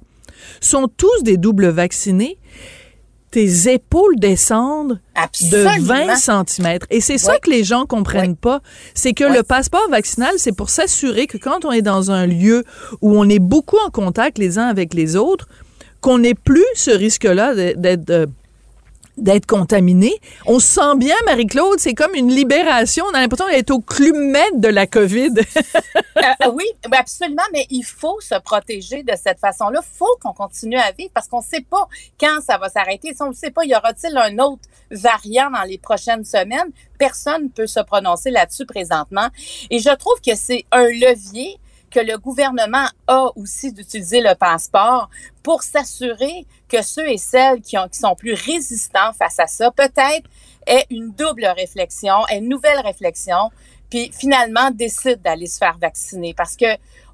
[0.60, 2.38] sont tous des doubles vaccinés,
[3.30, 5.76] tes épaules descendent Absolument.
[5.76, 6.78] de 20 cm.
[6.90, 8.60] Et c'est ça que les gens comprennent pas.
[8.94, 12.64] C'est que le passeport vaccinal, c'est pour s'assurer que quand on est dans un lieu
[13.02, 15.46] où on est beaucoup en contact les uns avec les autres,
[16.00, 18.28] qu'on n'ait plus ce risque-là d'être-
[19.18, 20.12] d'être contaminé.
[20.46, 23.04] On se sent bien, Marie-Claude, c'est comme une libération.
[23.10, 25.34] On a l'impression d'être au clumètre de la COVID.
[26.18, 29.80] Euh, oui, absolument, mais il faut se protéger de cette façon-là.
[29.82, 31.86] Il faut qu'on continue à vivre parce qu'on ne sait pas
[32.18, 33.14] quand ça va s'arrêter.
[33.14, 36.70] Si on ne sait pas, y aura-t-il un autre variant dans les prochaines semaines?
[36.98, 39.28] Personne ne peut se prononcer là-dessus présentement.
[39.70, 41.58] Et je trouve que c'est un levier
[41.90, 45.08] que le gouvernement a aussi d'utiliser le passeport
[45.42, 49.70] pour s'assurer que ceux et celles qui, ont, qui sont plus résistants face à ça,
[49.70, 50.28] peut-être
[50.66, 53.50] aient une double réflexion, aient une nouvelle réflexion,
[53.90, 56.34] puis finalement décident d'aller se faire vacciner.
[56.34, 56.66] Parce que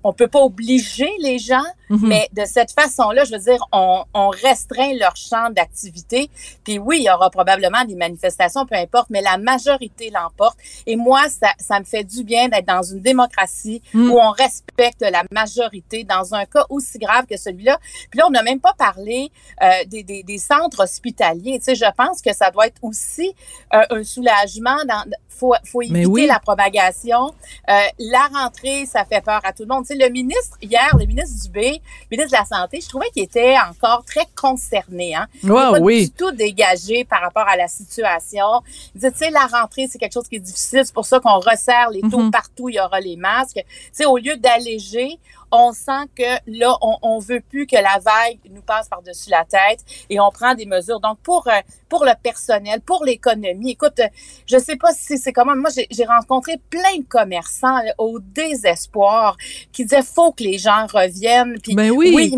[0.04, 2.08] on peut pas obliger les gens, Mhm.
[2.08, 6.30] mais de cette façon-là, je veux dire, on, on restreint leur champ d'activité.
[6.64, 10.56] Puis oui, il y aura probablement des manifestations, peu importe, mais la majorité l'emporte.
[10.86, 14.10] Et moi, ça, ça me fait du bien d'être dans une démocratie Mm.
[14.10, 17.78] où on respecte la majorité dans un cas aussi grave que celui-là.
[18.10, 19.30] Puis là, on n'a même pas parlé
[19.62, 21.58] euh, des, des, des centres hospitaliers.
[21.58, 23.34] Tu sais, je pense que ça doit être aussi
[23.74, 24.76] euh, un soulagement.
[24.88, 26.26] Dans, faut, faut éviter oui.
[26.26, 27.32] la propagation.
[27.68, 29.84] Euh, la rentrée, ça fait peur à tout le monde.
[29.84, 31.80] Tu sais, le ministre, hier, le ministre Dubé,
[32.10, 35.14] le ministre de la Santé, je trouvais qu'il était encore très concerné.
[35.14, 35.26] Hein?
[35.42, 36.04] Il n'est pas oui.
[36.06, 38.46] du tout dégagé par rapport à la situation.
[38.94, 40.82] Il disait, tu sais, la rentrée, c'est quelque chose qui est difficile.
[40.84, 42.30] C'est pour ça qu'on resserre les taux Mhm.
[42.30, 42.68] partout.
[42.68, 43.56] Il y aura les masques.
[43.66, 45.18] Tu sais, au lieu d'alléger,
[45.54, 49.44] on sent que là, on, on veut plus que la vague nous passe par-dessus la
[49.44, 51.00] tête et on prend des mesures.
[51.00, 54.08] Donc, pour, euh, pour le personnel, pour l'économie, écoute, euh,
[54.46, 59.36] je sais pas si c'est comment, moi, j'ai rencontré plein de commerçants là, au désespoir
[59.72, 61.58] qui disaient, faut que les gens reviennent.
[61.60, 62.30] Puis, Ben oui.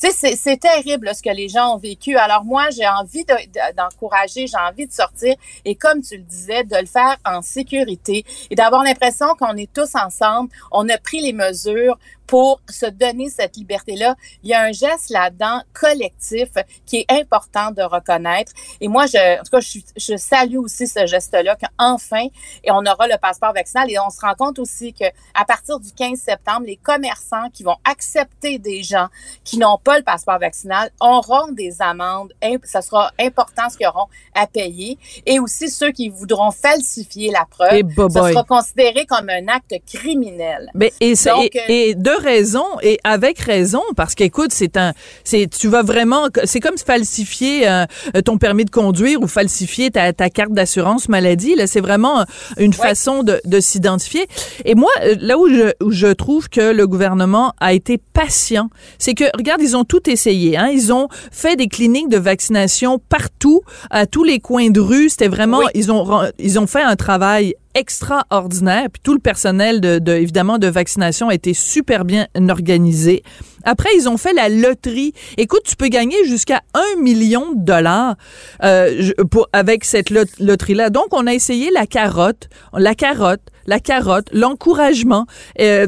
[0.00, 2.16] tu sais, c'est- terrible là, ce que les gens ont vécu.
[2.16, 6.22] Alors moi, j'ai envie de- de- d'encourager, j'ai envie de sortir et comme tu le
[6.22, 10.98] disais, de le faire en sécurité et d'avoir l'impression qu'on est tous ensemble, on a
[10.98, 14.16] pris les mesures pour se donner cette liberté-là.
[14.42, 16.50] Il y a un geste là-dedans collectif
[16.86, 18.52] qui est important de reconnaître.
[18.80, 22.26] Et moi, je, en tout cas, je, je salue aussi ce geste-là qu'enfin,
[22.64, 23.90] et on aura le passeport vaccinal.
[23.90, 25.04] Et on se rend compte aussi que
[25.34, 29.08] à partir du 15 septembre, les commerçants qui vont accepter des gens
[29.44, 32.32] qui n'ont pas le passeport vaccinal auront des amendes.
[32.64, 34.98] Ça sera important ce qu'ils auront à payer.
[35.26, 40.70] Et aussi ceux qui voudront falsifier la preuve, ça sera considéré comme un acte criminel.
[40.74, 44.92] Mais et, Donc, et, et, de raison et avec raison parce qu'écoute, c'est un,
[45.24, 47.86] c'est tu vas vraiment, c'est comme falsifier euh,
[48.24, 51.54] ton permis de conduire ou falsifier ta, ta carte d'assurance maladie.
[51.54, 52.24] Là, c'est vraiment
[52.58, 54.26] une façon de, de s'identifier.
[54.64, 58.68] Et moi, euh, là où je, où je trouve que le gouvernement a été patient,
[58.98, 60.56] c'est que regarde, ils ont tout essayé.
[60.56, 60.68] Hein?
[60.72, 65.08] Ils ont fait des cliniques de vaccination partout, à tous les coins de rue.
[65.08, 66.02] C'était vraiment, ils ont
[66.38, 68.88] ils ont fait un travail extraordinaire.
[68.92, 73.22] Puis tout le personnel de, de, évidemment de vaccination a été super bien organisé.
[73.64, 75.12] Après, ils ont fait la loterie.
[75.36, 78.16] Écoute, tu peux gagner jusqu'à un million de dollars
[78.62, 80.90] euh, pour avec cette loterie là.
[80.90, 85.26] Donc, on a essayé la carotte, la carotte, la carotte, l'encouragement.
[85.60, 85.86] Euh,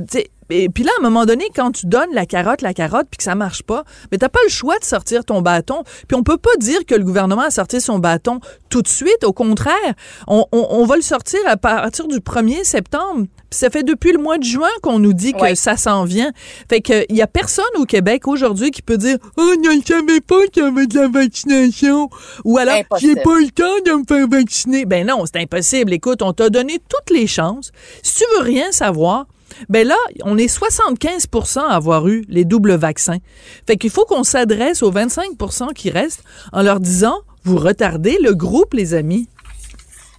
[0.51, 3.19] et puis là, à un moment donné, quand tu donnes la carotte, la carotte, puis
[3.19, 5.83] que ça marche pas, mais t'as pas le choix de sortir ton bâton.
[6.09, 9.25] Puis on peut pas dire que le gouvernement a sorti son bâton tout de suite.
[9.25, 9.95] Au contraire,
[10.27, 13.27] on, on, on va le sortir à partir du 1er septembre.
[13.51, 16.33] Puis ça fait depuis le mois de juin qu'on nous dit que ça s'en vient.
[16.69, 19.83] Fait que il y a personne au Québec aujourd'hui qui peut dire «Oh, je ne
[19.83, 22.11] savais pas qu'il y avait de la vaccination.»
[22.45, 25.93] Ou alors «J'ai pas le temps de me faire vacciner.» Ben non, c'est impossible.
[25.93, 27.71] Écoute, on t'a donné toutes les chances.
[28.03, 29.27] Si tu veux rien savoir,
[29.69, 33.19] ben là, on est 75 à avoir eu les doubles vaccins.
[33.67, 35.37] Fait qu'il faut qu'on s'adresse aux 25
[35.75, 39.29] qui restent en leur disant, vous retardez le groupe, les amis.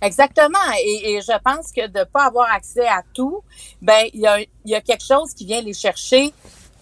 [0.02, 0.60] Exactement.
[0.84, 3.42] Et, je pense que de ne pas avoir accès à tout,
[3.82, 4.22] ben il
[4.66, 6.34] y a, quelque chose qui vient les chercher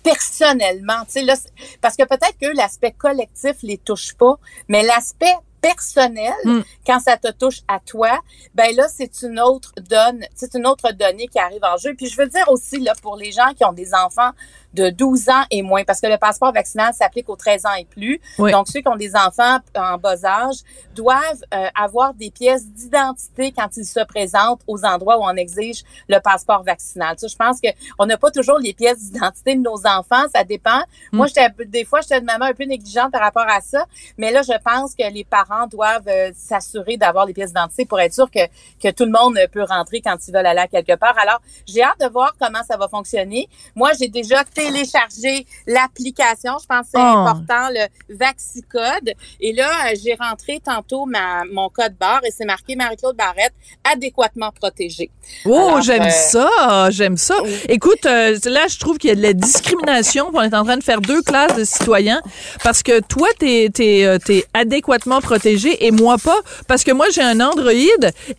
[0.03, 1.03] personnellement.
[1.15, 1.35] Là,
[1.81, 4.37] parce que peut-être que l'aspect collectif les touche pas,
[4.67, 6.59] mais l'aspect personnel, mm.
[6.85, 8.19] quand ça te touche à toi,
[8.53, 11.95] ben là, c'est une autre donne, c'est une autre donnée qui arrive en jeu.
[11.95, 14.31] Puis je veux dire aussi, là, pour les gens qui ont des enfants
[14.73, 17.85] de 12 ans et moins, parce que le passeport vaccinal s'applique aux 13 ans et
[17.85, 18.19] plus.
[18.37, 20.57] Donc, ceux qui ont des enfants en bas âge
[20.95, 25.83] doivent euh, avoir des pièces d'identité quand ils se présentent aux endroits où on exige
[26.07, 27.17] le passeport vaccinal.
[27.17, 30.79] Ça, je pense qu'on n'a pas toujours les pièces d'identité de nos enfants, ça dépend.
[31.11, 31.17] Mm.
[31.17, 33.85] Moi, j'étais des fois, j'étais de maman un peu négligente par rapport à ça,
[34.17, 37.99] mais là, je pense que les parents doivent euh, s'assurer d'avoir les pièces d'identité pour
[37.99, 38.45] être sûr que,
[38.81, 41.17] que tout le monde peut rentrer quand ils veulent aller à quelque part.
[41.17, 43.47] Alors, j'ai hâte de voir comment ça va fonctionner.
[43.75, 46.53] Moi, j'ai déjà télécharger l'application.
[46.61, 47.25] Je pense que c'est ah.
[47.25, 49.13] important, le Vaxicode.
[49.39, 53.53] Et là, euh, j'ai rentré tantôt ma, mon code barre et c'est marqué Marie-Claude Barrette,
[53.91, 55.09] adéquatement protégée.
[55.45, 57.35] Oh, j'aime euh, ça, j'aime ça.
[57.69, 60.29] Écoute, euh, là, je trouve qu'il y a de la discrimination.
[60.33, 62.21] On est en train de faire deux classes de citoyens
[62.63, 67.39] parce que toi, t'es es, adéquatement protégé et moi pas parce que moi, j'ai un
[67.39, 67.71] Android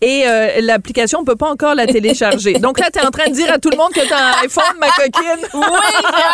[0.00, 0.24] et
[0.60, 2.54] l'application, on peut pas encore la télécharger.
[2.54, 4.18] Donc là, tu es en train de dire à tout le monde que tu as
[4.18, 5.48] un iPhone, ma coquine.
[5.54, 5.62] Oui,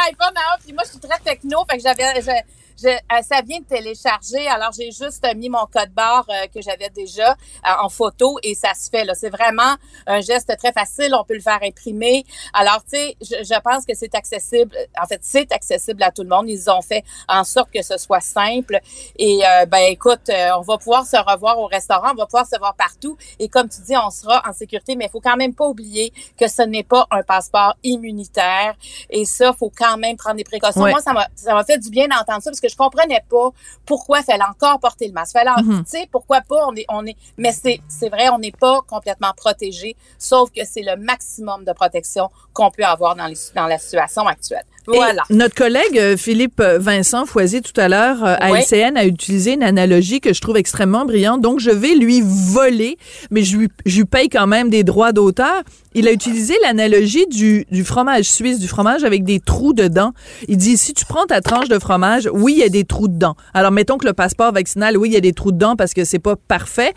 [0.08, 2.44] iPhone puis moi, je suis très techno, fait que j'avais,
[2.84, 4.46] euh, ça vient de télécharger.
[4.48, 8.54] Alors, j'ai juste mis mon code barre euh, que j'avais déjà euh, en photo et
[8.54, 9.04] ça se fait.
[9.04, 9.74] Là, c'est vraiment
[10.06, 11.14] un geste très facile.
[11.14, 12.24] On peut le faire imprimer.
[12.52, 14.76] Alors, tu sais, je, pense que c'est accessible.
[15.00, 16.48] En fait, c'est accessible à tout le monde.
[16.48, 18.78] Ils ont fait en sorte que ce soit simple.
[19.18, 22.08] Et ben, écoute, on va pouvoir se revoir au restaurant.
[22.12, 23.16] On va pouvoir se voir partout.
[23.38, 24.96] Et comme tu dis, on sera en sécurité.
[24.96, 28.74] Mais il faut quand même pas oublier que ce n'est pas un passeport immunitaire.
[29.10, 30.80] Et ça, faut quand même prendre des précautions.
[30.80, 33.50] Moi, ça m'a fait du bien d'entendre ça parce que je comprenais pas
[33.84, 35.32] pourquoi il fallait encore porter le masque.
[35.32, 38.38] Fallait, mm tu sais, pourquoi pas on est, on est, mais c'est, c'est vrai, on
[38.38, 43.26] n'est pas complètement protégé, sauf que c'est le maximum de protection qu'on peut avoir dans,
[43.26, 44.64] les, dans la situation actuelle.
[44.96, 45.22] Voilà.
[45.30, 49.54] notre collègue euh, Philippe euh, Vincent Foisy tout à l'heure euh, à LCN a utilisé
[49.54, 51.40] une analogie que je trouve extrêmement brillante.
[51.40, 52.98] Donc je vais lui voler,
[53.30, 55.62] mais je lui, je lui paye quand même des droits d'auteur.
[55.94, 60.12] Il a utilisé l'analogie du, du fromage suisse, du fromage avec des trous dedans.
[60.48, 63.08] Il dit si tu prends ta tranche de fromage, oui, il y a des trous
[63.08, 63.34] dedans.
[63.54, 66.04] Alors mettons que le passeport vaccinal, oui, il y a des trous dedans parce que
[66.04, 66.94] c'est pas parfait,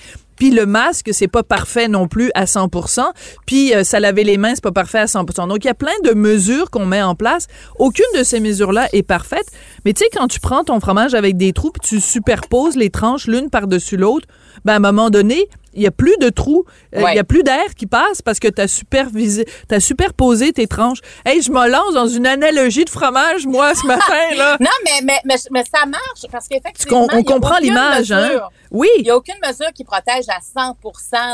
[0.52, 3.02] le masque, c'est pas parfait non plus à 100%.
[3.46, 5.48] Puis euh, ça laver les mains, c'est pas parfait à 100%.
[5.48, 7.48] Donc il y a plein de mesures qu'on met en place.
[7.80, 9.46] Aucune de ces mesures-là est parfaite.
[9.86, 12.90] Mais tu sais, quand tu prends ton fromage avec des trous, puis tu superposes les
[12.90, 14.28] tranches l'une par-dessus l'autre,
[14.66, 17.24] ben à un moment donné, il y a plus de trous, euh, il y a
[17.24, 21.00] plus d'air qui passe parce que tu as supervisé, as superposé tes tranches.
[21.26, 24.58] Hey, je me lance dans une analogie de fromage moi ce matin là.
[24.60, 28.30] non, mais, mais, mais, mais, ça marche parce qu'effectivement, on, comprend l'image hein.
[28.74, 28.90] Oui.
[28.98, 30.78] Il n'y a aucune mesure qui protège à 100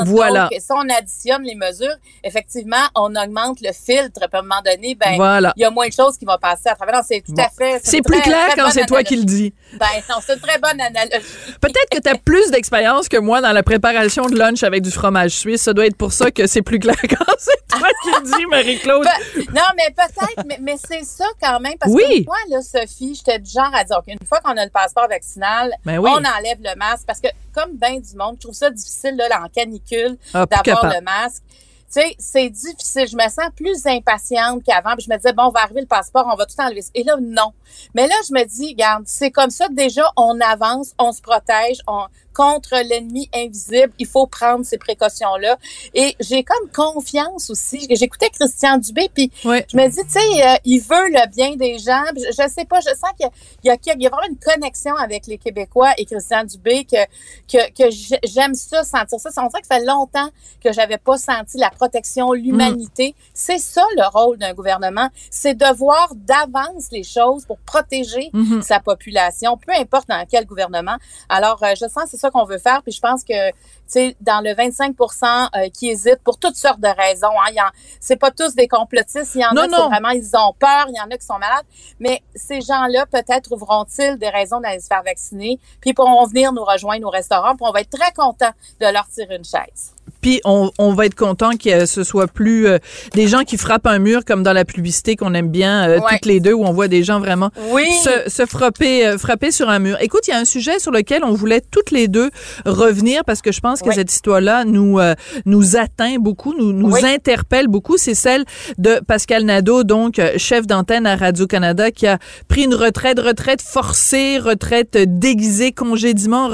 [0.05, 0.49] Voilà.
[0.49, 4.21] Donc, si on additionne les mesures, effectivement, on augmente le filtre.
[4.21, 6.75] À un moment donné, ben, il y a moins de choses qui vont passer à
[6.75, 7.01] travers.
[7.05, 7.79] C'est tout à fait.
[7.83, 9.53] C'est plus clair quand c'est toi qui le dis.
[9.79, 11.25] Ben, non, c'est une très bonne analogie.
[11.61, 14.91] Peut-être que tu as plus d'expérience que moi dans la préparation de lunch avec du
[14.91, 15.61] fromage suisse.
[15.61, 18.45] Ça doit être pour ça que c'est plus clair quand c'est toi qui le dis,
[18.45, 19.05] Marie-Claude.
[19.53, 21.77] non, mais peut-être, mais, c'est ça quand même.
[21.79, 24.71] Parce que moi, là, Sophie, j'étais du genre à dire, une fois qu'on a le
[24.71, 28.55] passeport vaccinal, ben on enlève le masque parce que comme bien du monde, je trouve
[28.55, 31.43] ça difficile là, en canicule ah, d'avoir le masque.
[31.91, 33.07] Tu sais, c'est difficile.
[33.07, 34.93] Je me sens plus impatiente qu'avant.
[34.95, 36.83] Puis je me disais, bon, on va arriver le passeport, on va tout enlever.
[36.93, 37.51] Et là, non.
[37.95, 39.67] Mais là, je me dis, regarde, c'est comme ça.
[39.69, 42.05] Déjà, on avance, on se protège, on,
[42.39, 45.57] contre l'ennemi invisible, il faut prendre ces précautions-là.
[45.93, 47.85] Et j'ai comme confiance aussi.
[47.89, 51.77] J'écoutais Christian Dubé, puis je me dis, tu sais, euh, il veut le bien des
[51.79, 52.01] gens.
[52.15, 53.29] Je, je sais pas, je sens qu'il
[53.65, 57.03] y, y, y, a vraiment une connexion avec les Québécois et Christian Dubé que,
[57.51, 57.89] que, que
[58.23, 59.29] j'aime ça, sentir ça.
[59.43, 60.29] On dirait que ça fait longtemps
[60.63, 63.09] que j'avais pas senti la protection, l'humanité.
[63.17, 63.21] Mm.
[63.33, 68.61] C'est ça le rôle d'un gouvernement, c'est de voir d'avance les choses pour protéger mm-hmm.
[68.61, 70.95] sa population, peu importe dans quel gouvernement.
[71.27, 72.81] Alors, euh, je sens c'est ça qu'on veut faire.
[72.83, 73.55] Puis je pense que, tu
[73.87, 78.31] sais, dans le 25 euh, qui hésitent pour toutes sortes de raisons, hein, c'est pas
[78.31, 79.35] tous des complotistes.
[79.35, 80.85] Il y en a qui vraiment, ils ont peur.
[80.89, 81.65] Il y en a qui sont malades.
[81.99, 85.59] Mais ces gens-là, peut-être, trouveront-ils des raisons d'aller se faire vacciner.
[85.81, 87.55] Puis pourront venir nous rejoindre au restaurant.
[87.55, 89.93] Puis on va être très contents de leur tirer une chaise.
[90.21, 92.77] Puis on, on, va être content que ce soit plus euh,
[93.13, 96.25] des gens qui frappent un mur comme dans la publicité qu'on aime bien euh, toutes
[96.25, 99.79] les deux où on voit des gens vraiment se, se, frapper euh, frapper sur un
[99.79, 99.97] mur.
[100.01, 102.29] Écoute, il y a un sujet sur lequel on voulait toutes les deux
[102.65, 104.99] revenir parce que je pense que cette histoire-là nous
[105.45, 107.97] nous atteint beaucoup, nous nous interpelle beaucoup.
[107.97, 108.45] C'est celle
[108.77, 112.17] de Pascal Nadeau, donc chef d'antenne à Radio Canada, qui a
[112.47, 116.49] pris une retraite, retraite forcée, retraite déguisée, congédiement.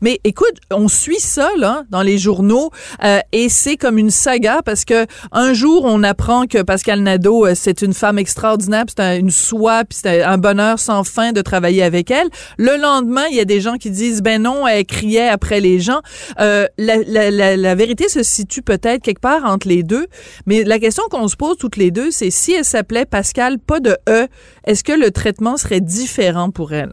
[0.00, 2.70] Mais écoute, on suit ça là dans les journaux.
[3.04, 7.46] Euh, et c'est comme une saga parce que un jour, on apprend que Pascal Nadeau,
[7.46, 11.40] euh, c'est une femme extraordinaire, c'est une soie, puis c'est un bonheur sans fin de
[11.40, 12.28] travailler avec elle.
[12.58, 15.80] Le lendemain, il y a des gens qui disent, ben non, elle criait après les
[15.80, 16.00] gens.
[16.40, 20.06] Euh, la, la, la, vérité se situe peut-être quelque part entre les deux,
[20.46, 23.80] mais la question qu'on se pose toutes les deux, c'est si elle s'appelait Pascal, pas
[23.80, 24.26] de E,
[24.64, 26.92] est-ce que le traitement serait différent pour elle?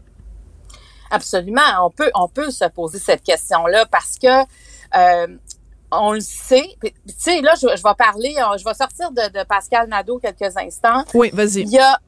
[1.10, 4.44] Absolument, on peut on peut se poser cette question-là parce que
[5.90, 6.68] on le sait.
[6.82, 11.04] Tu sais, là, je, vais parler, euh, je vais sortir de, Pascal Nadeau quelques instants.
[11.14, 11.62] Oui, vas-y.
[11.62, 11.98] Il y a,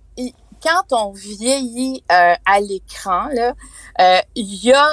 [0.62, 3.54] quand on vieillit euh, à l'écran, là,
[4.00, 4.88] euh, il y a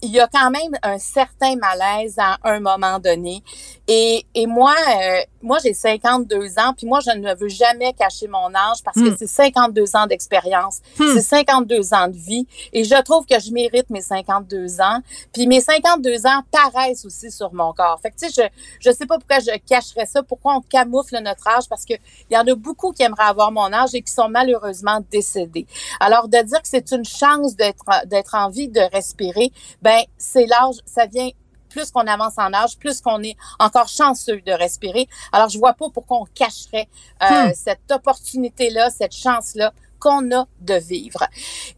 [0.00, 3.42] il y a quand même un certain malaise à un moment donné.
[3.86, 8.28] Et, et moi, euh, moi j'ai 52 ans, puis moi, je ne veux jamais cacher
[8.28, 9.16] mon âge parce que hmm.
[9.18, 11.14] c'est 52 ans d'expérience, hmm.
[11.14, 12.46] c'est 52 ans de vie.
[12.72, 15.00] Et je trouve que je mérite mes 52 ans.
[15.32, 17.98] Puis mes 52 ans paraissent aussi sur mon corps.
[18.02, 18.50] Fait que, tu sais,
[18.82, 21.94] je, je sais pas pourquoi je cacherais ça, pourquoi on camoufle notre âge, parce que
[22.30, 25.66] il y en a beaucoup qui aimeraient avoir mon âge et qui sont malheureusement décédés.
[26.00, 30.46] Alors, de dire que c'est une chance d'être, d'être en vie, de respirer, ben c'est
[30.46, 31.30] l'âge, ça vient
[31.68, 35.08] plus qu'on avance en âge, plus qu'on est encore chanceux de respirer.
[35.32, 36.88] Alors, je vois pas pourquoi on cacherait
[37.22, 37.52] euh, hmm.
[37.54, 41.26] cette opportunité-là, cette chance-là qu'on a de vivre.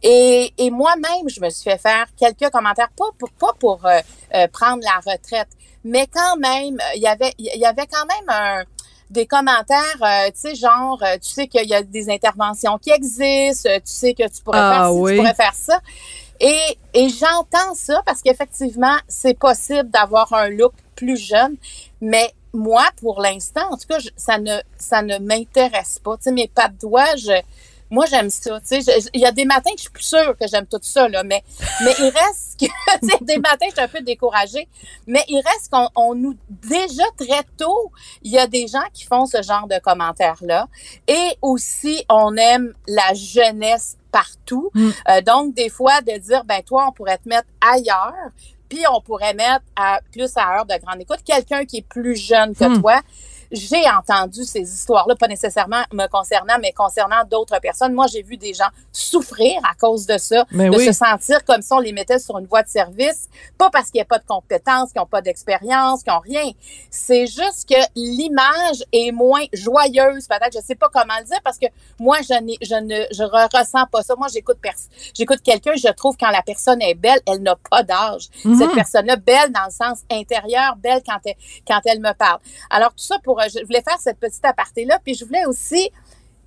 [0.03, 3.99] Et, et moi-même, je me suis fait faire quelques commentaires, pas pour, pas pour euh,
[4.35, 5.49] euh, prendre la retraite,
[5.83, 8.63] mais quand même, il y avait, il y avait quand même un,
[9.09, 13.91] des commentaires, tu sais, genre, tu sais qu'il y a des interventions qui existent, tu
[13.91, 15.79] sais que tu pourrais ah faire ci, tu pourrais faire ça.
[16.41, 21.55] Et, j'entends ça parce qu'effectivement, c'est possible d'avoir un look plus jeune,
[22.01, 26.17] mais moi, pour l'instant, en tout cas, ça ne ça ne m'intéresse pas.
[26.17, 27.15] Tu sais, mes pas de doigts,
[27.91, 28.59] moi, j'aime ça.
[28.61, 30.79] Tu sais, il y a des matins que je suis plus sûre que j'aime tout
[30.81, 31.43] ça, là, mais,
[31.83, 32.65] mais il reste que,
[33.01, 34.67] tu sais, des matins, je suis un peu découragée,
[35.05, 37.91] mais il reste qu'on on nous, déjà très tôt,
[38.23, 40.67] il y a des gens qui font ce genre de commentaires-là.
[41.07, 44.69] Et aussi, on aime la jeunesse partout.
[44.73, 44.89] Mm.
[45.09, 48.13] Euh, donc, des fois, de dire, ben toi, on pourrait te mettre ailleurs,
[48.69, 52.15] puis on pourrait mettre à plus à heure de grande écoute quelqu'un qui est plus
[52.15, 52.81] jeune que mm.
[52.81, 53.01] toi
[53.51, 57.93] j'ai entendu ces histoires-là, pas nécessairement me concernant, mais concernant d'autres personnes.
[57.93, 61.73] Moi, j'ai vu des gens souffrir à cause de ça, de se sentir comme si
[61.73, 64.25] on les mettait sur une voie de service, pas parce qu'il n'y a pas de
[64.25, 66.51] compétences, qu'ils n'ont pas d'expérience, qu'ils n'ont rien.
[66.89, 71.57] C'est juste que l'image est moins joyeuse, peut-être, je sais pas comment le dire, parce
[71.57, 71.67] que
[71.99, 74.15] moi, je, je ne je ressens pas ça.
[74.17, 74.57] Moi, j'écoute
[75.13, 78.27] j'écoute quelqu'un, je trouve quand la personne est belle, elle n'a pas d'âge.
[78.45, 78.57] Mhm.
[78.57, 81.35] Cette personne-là, belle dans le sens intérieur, belle quand elle,
[81.67, 82.39] quand elle me parle.
[82.69, 85.89] Alors, tout ça pour, je voulais faire cette petite aparté-là, puis je voulais aussi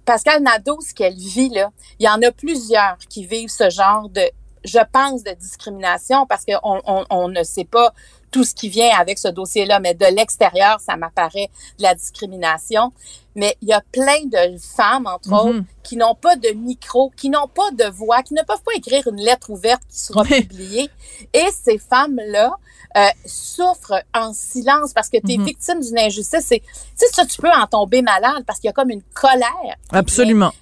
[0.05, 4.09] Pascal Nadeau, ce qu'elle vit, là, il y en a plusieurs qui vivent ce genre
[4.09, 4.23] de,
[4.65, 7.95] je pense, de discrimination parce qu'on on, on ne sait pas
[8.35, 12.93] tout ce qui vient avec ce dossier-là, mais de l'extérieur, ça m'apparaît de la discrimination.
[13.37, 15.49] Mais il y a plein de femmes, entre mm-hmm.
[15.49, 18.73] autres, qui n'ont pas de micro, qui n'ont pas de voix, qui ne peuvent pas
[18.75, 20.91] écrire une lettre ouverte qui sera publiée.
[21.33, 22.57] Et ces femmes-là,
[22.97, 25.45] euh, souffrent en silence parce que tu es mm-hmm.
[25.45, 26.45] victime d'une injustice.
[26.45, 26.63] C'est,
[26.97, 29.77] ça, tu peux en tomber malade parce qu'il y a comme une colère.
[29.93, 30.53] Absolument.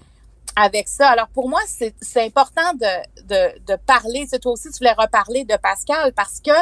[0.57, 1.09] Avec ça.
[1.09, 4.27] Alors, pour moi, c'est, important de, de, de parler.
[4.29, 6.53] C'est toi aussi, tu voulais reparler de Pascal parce que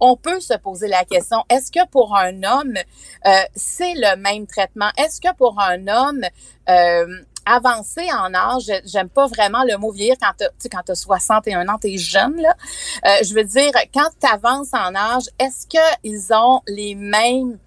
[0.00, 2.74] on peut se poser la question, est-ce que pour un homme,
[3.26, 4.90] euh, c'est le même traitement?
[4.96, 6.22] Est-ce que pour un homme,
[6.68, 7.06] euh,
[7.48, 11.78] avancé en âge, j'aime pas vraiment le mot vieillir quand tu quand as 61 ans,
[11.80, 12.54] tu es jeune là.
[13.06, 17.58] Euh, je veux dire quand tu avances en âge, est-ce qu'ils ont les mêmes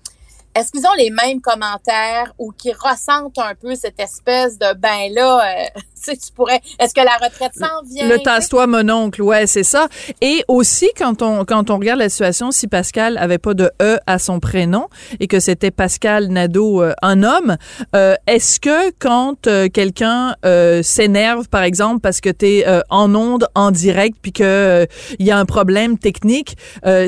[0.54, 5.12] est-ce qu'ils ont les mêmes commentaires ou qu'ils ressentent un peu cette espèce de ben
[5.14, 6.62] là, euh, tu pourrais.
[6.80, 9.88] Est-ce que la retraite s'en vient Le tasse-toi mon oncle, ouais, c'est ça.
[10.22, 13.98] Et aussi quand on quand on regarde la situation, si Pascal avait pas de e
[14.08, 14.88] à son prénom
[15.20, 17.58] et que c'était Pascal Nadeau, euh, un homme,
[17.96, 20.36] euh, est-ce que quand quelqu'un
[20.84, 24.88] s'énerve, par exemple, parce que tu es en onde, en direct, puis que
[25.20, 26.58] il y a un problème technique,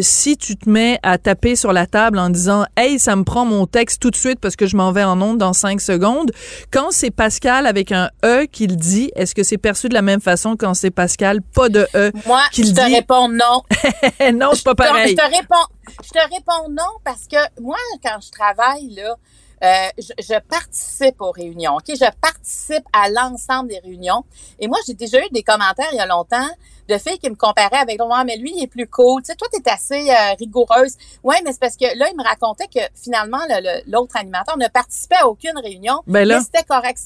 [0.02, 3.46] si tu te mets à taper sur la table en disant, hey, ça me prends
[3.46, 6.32] mon texte tout de suite parce que je m'en vais en onde dans cinq secondes.
[6.72, 10.02] Quand c'est Pascal avec un E qui le dit, est-ce que c'est perçu de la
[10.02, 13.64] même façon quand c'est Pascal pas de E Moi, je te réponds non.
[14.34, 15.12] non, c'est pas pareil.
[15.12, 15.68] Je te réponds,
[16.04, 19.16] je te réponds non parce que moi, quand je travaille là,
[19.64, 21.86] euh, je, participe aux réunions, ok?
[21.88, 24.26] Je participe à l'ensemble des réunions.
[24.60, 26.50] Et moi, j'ai déjà eu des commentaires il y a longtemps
[26.90, 29.22] de filles qui me comparaient avec moi, mais lui, il est plus cool.
[29.22, 30.98] Tu sais, toi, tu es assez euh, rigoureuse.
[31.24, 33.40] Ouais, mais c'est parce que là, il me racontait que finalement,
[33.88, 36.02] l'autre animateur ne participait à aucune réunion.
[36.08, 37.00] Ben mais c'était correct.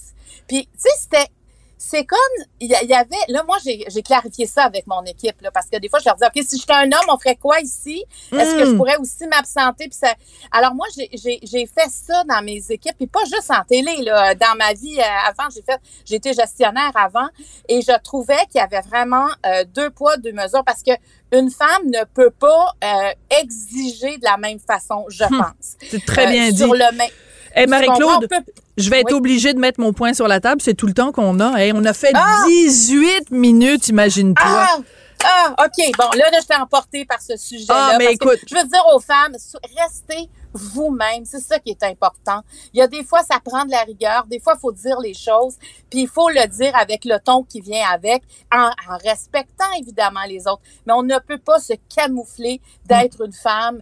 [0.48, 1.28] Puis, tu sais, c'était
[1.78, 2.18] c'est comme
[2.60, 5.90] il y, avait là moi j'ai clarifié ça avec mon équipe là parce que des
[5.90, 8.04] fois je leur dis ok si j'étais un homme on ferait quoi ici?
[8.32, 8.78] Est-ce que je hmm.
[8.78, 9.88] pourrais aussi m'absenter?
[9.92, 10.14] Ça
[10.52, 14.34] alors moi j'ai fait ça dans mes équipes puis pas juste en télé là.
[14.34, 17.28] Dans ma vie euh, avant j'ai fait j'étais gestionnaire avant
[17.70, 20.92] et je trouvais qu'il y avait vraiment euh, deux poids deux mesures parce que
[21.32, 23.12] une femme ne peut pas euh,
[23.42, 25.38] exiger de la même façon je hmm.
[25.38, 25.78] pense.
[25.88, 26.58] C'est très bien dit.
[26.58, 27.10] sur le même
[27.58, 28.30] Hey, Marie-Claude,
[28.78, 30.62] je vais être obligée de mettre mon point sur la table.
[30.62, 31.58] C'est tout le temps qu'on a.
[31.60, 32.14] Hey, on a fait
[32.46, 33.22] 18 ah!
[33.32, 34.46] minutes, imagine-toi.
[34.48, 34.78] Ah!
[35.24, 35.56] ah!
[35.66, 35.92] OK.
[35.98, 37.94] Bon, là, je t'ai emporté par ce sujet-là.
[37.94, 38.38] Ah, mais écoute.
[38.48, 39.34] Je veux dire aux femmes,
[39.76, 41.26] restez vous-même.
[41.26, 42.42] C'est ça qui est important.
[42.74, 44.28] Il y a des fois, ça prend de la rigueur.
[44.28, 45.56] Des fois, il faut dire les choses.
[45.90, 48.22] Puis il faut le dire avec le ton qui vient avec,
[48.54, 50.62] en, en respectant évidemment les autres.
[50.86, 53.82] Mais on ne peut pas se camoufler d'être une femme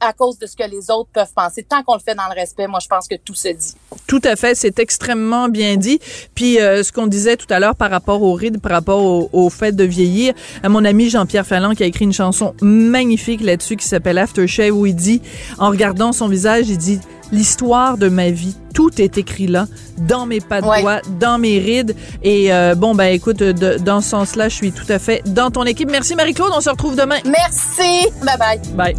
[0.00, 1.62] à cause de ce que les autres peuvent penser.
[1.62, 3.74] Tant qu'on le fait dans le respect, moi, je pense que tout se dit.
[4.06, 5.98] Tout à fait, c'est extrêmement bien dit.
[6.34, 9.50] Puis euh, ce qu'on disait tout à l'heure par rapport au rides, par rapport au,
[9.50, 13.76] fait de vieillir, à mon ami Jean-Pierre Falland qui a écrit une chanson magnifique là-dessus
[13.76, 15.22] qui s'appelle Aftershave où il dit,
[15.58, 17.00] en regardant son visage, il dit
[17.34, 18.56] l'histoire de ma vie.
[18.72, 19.66] Tout est écrit là,
[19.98, 21.94] dans mes pas de doigts, dans mes rides.
[22.22, 25.64] Et euh, bon, ben écoute, dans ce sens-là, je suis tout à fait dans ton
[25.64, 25.90] équipe.
[25.90, 27.18] Merci Marie-Claude, on se retrouve demain.
[27.24, 28.08] Merci.
[28.24, 28.60] Bye bye.
[28.74, 28.94] Bye.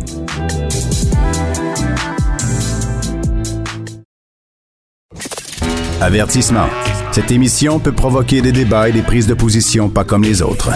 [6.01, 6.67] Avertissement.
[7.11, 10.71] Cette émission peut provoquer des débats et des prises de position pas comme les autres.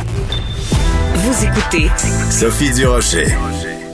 [1.16, 1.90] Vous écoutez
[2.32, 3.28] Sophie Durocher.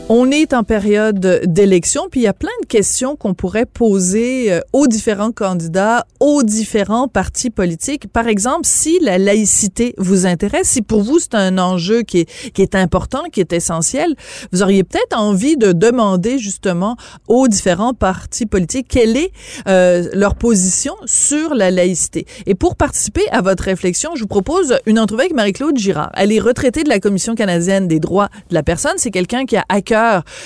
[0.08, 4.54] On est en période d'élection, puis il y a plein de questions qu'on pourrait poser
[4.54, 8.08] euh, aux différents candidats, aux différents partis politiques.
[8.14, 12.52] Par exemple, si la laïcité vous intéresse, si pour vous c'est un enjeu qui est,
[12.52, 14.16] qui est important, qui est essentiel,
[14.52, 16.98] vous auriez peut-être envie de demander justement
[17.28, 19.32] aux différents partis politiques quelle est
[19.68, 22.28] euh, leur position sur la laïcité.
[22.46, 26.12] Et pour participer à votre réflexion, je vous propose une entrevue avec Marie-Claude Girard.
[26.16, 28.94] Elle est retraitée de la Commission canadienne des droits de la personne.
[28.98, 29.66] C'est quelqu'un qui a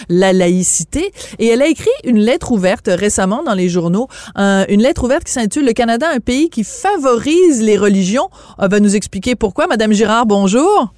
[0.09, 1.11] la laïcité.
[1.39, 5.31] Et elle a écrit une lettre ouverte récemment dans les journaux, une lettre ouverte qui
[5.31, 8.29] s'intitule Le Canada, un pays qui favorise les religions.
[8.61, 9.67] Elle va nous expliquer pourquoi.
[9.67, 10.93] Madame Girard, bonjour.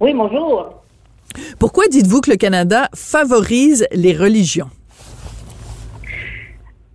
[0.00, 0.82] Oui, bonjour.
[1.58, 4.68] Pourquoi dites-vous que le Canada favorise les religions?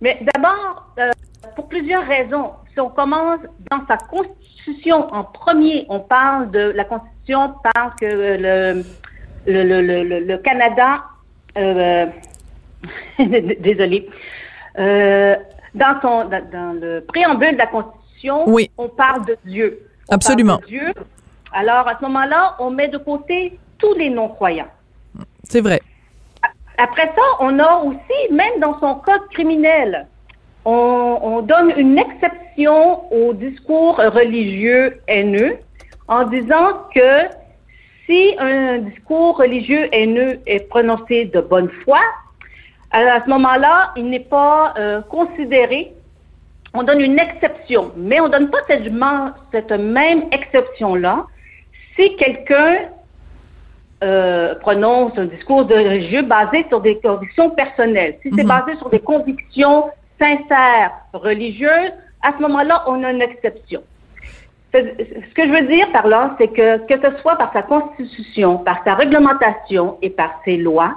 [0.00, 1.10] Mais d'abord, euh,
[1.56, 2.50] pour plusieurs raisons.
[2.72, 3.40] Si on commence
[3.70, 8.84] dans sa constitution en premier, on parle de la constitution parle que le
[9.46, 11.04] le, le, le, Canada,
[11.56, 12.06] euh,
[13.18, 14.08] désolé,
[14.78, 15.36] euh,
[15.74, 18.44] dans son dans, le préambule de la constitution,
[18.78, 19.86] on parle de Dieu.
[20.10, 20.60] Absolument.
[20.66, 20.92] Dieu.
[21.52, 24.70] Alors à ce moment-là, on met de côté tous les non-croyants.
[25.44, 25.80] C'est vrai.
[26.78, 30.06] Après ça, on a aussi, même dans son code criminel,
[30.64, 35.58] on, donne une exception au discours religieux haineux
[36.08, 37.28] en disant que
[38.10, 42.00] si un discours religieux haineux est prononcé de bonne foi,
[42.90, 45.92] à ce moment-là, il n'est pas euh, considéré.
[46.74, 48.90] On donne une exception, mais on ne donne pas cette,
[49.52, 51.26] cette même exception-là
[51.94, 52.78] si quelqu'un
[54.02, 58.16] euh, prononce un discours de religieux basé sur des convictions personnelles.
[58.22, 58.48] Si c'est mhm.
[58.48, 59.84] basé sur des convictions
[60.18, 61.92] sincères religieuses,
[62.22, 63.82] à ce moment-là, on a une exception.
[64.72, 68.58] Ce que je veux dire par là, c'est que que ce soit par sa constitution,
[68.58, 70.96] par sa réglementation et par ses lois,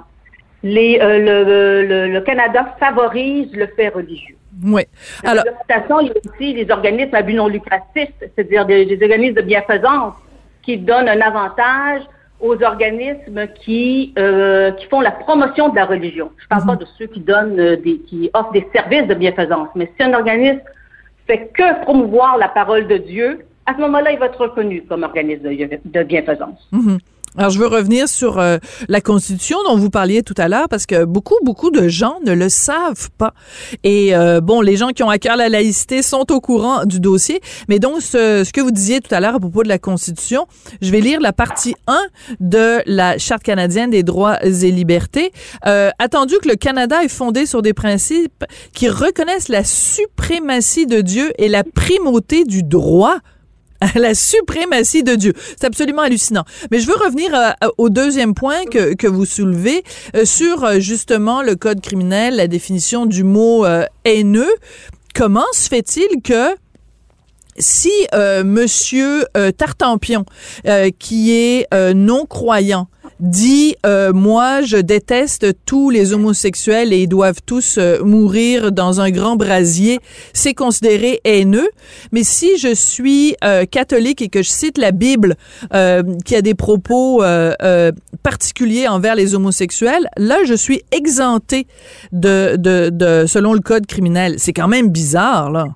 [0.64, 4.36] les, euh, le, le, Canada favorise le fait religieux.
[4.64, 4.84] Oui.
[5.24, 9.02] La réglementation, il y a aussi les organismes à but non lucratif, c'est-à-dire des, des,
[9.04, 10.14] organismes de bienfaisance
[10.62, 12.04] qui donnent un avantage
[12.40, 16.32] aux organismes qui euh, qui font la promotion de la religion.
[16.38, 16.80] Je parle pas mhm.
[16.80, 20.14] de ceux qui donnent euh, des qui offrent des services de bienfaisance, mais si un
[20.14, 20.62] organisme
[21.26, 25.04] fait que promouvoir la parole de Dieu, à ce moment-là, il va être reconnu comme
[25.04, 26.68] organisme de, bienfaisance.
[26.72, 26.98] Mhm.
[27.36, 28.58] Alors, je veux revenir sur euh,
[28.90, 32.32] la Constitution dont vous parliez tout à l'heure, parce que beaucoup, beaucoup de gens ne
[32.32, 33.34] le savent pas.
[33.84, 37.00] Et euh, bon, les gens qui ont à cœur la laïcité sont au courant du
[37.00, 37.42] dossier.
[37.70, 40.46] Mais donc, ce, ce que vous disiez tout à l'heure à propos de la Constitution,
[40.82, 42.00] je vais lire la partie 1
[42.40, 45.32] de la Charte canadienne des droits et libertés.
[45.66, 51.02] Euh, attendu que le Canada est fondé sur des principes qui reconnaissent la suprématie de
[51.02, 53.18] Dieu et la primauté du droit
[53.96, 55.34] la suprématie de Dieu.
[55.58, 56.46] C'est absolument hallucinant.
[56.72, 59.84] Mais je veux revenir euh, au deuxième point que, que vous soulevez
[60.16, 63.66] euh, sur euh, justement le code criminel, la définition du mot
[64.06, 64.54] haineux.
[65.16, 66.56] Comment se fait-il que
[67.58, 69.26] si Monsieur
[69.58, 70.26] Tartampion,
[71.00, 72.88] qui est non croyant,
[73.20, 79.02] dit euh, moi je déteste tous les homosexuels et ils doivent tous euh, mourir dans
[79.02, 80.00] un grand brasier,
[80.34, 81.70] c'est considéré haineux.
[82.12, 85.36] Mais si je suis euh, catholique et que je cite la Bible
[86.26, 87.24] qui a des propos
[88.22, 91.68] particuliers envers les homosexuels, là je suis exempté
[92.12, 94.36] de, de, de selon le code criminel.
[94.38, 95.68] C'est quand même bizarre là.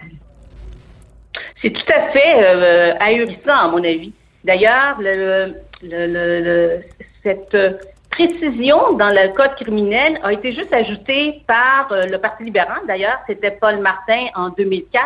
[1.61, 4.13] C'est tout à fait ahurissant à mon avis.
[4.43, 6.07] D'ailleurs, le, le,
[6.41, 6.81] le,
[7.23, 7.73] cette euh,
[8.09, 12.79] précision dans le code criminel a été juste ajoutée par euh, le Parti libéral.
[12.87, 15.05] D'ailleurs, c'était Paul Martin en 2004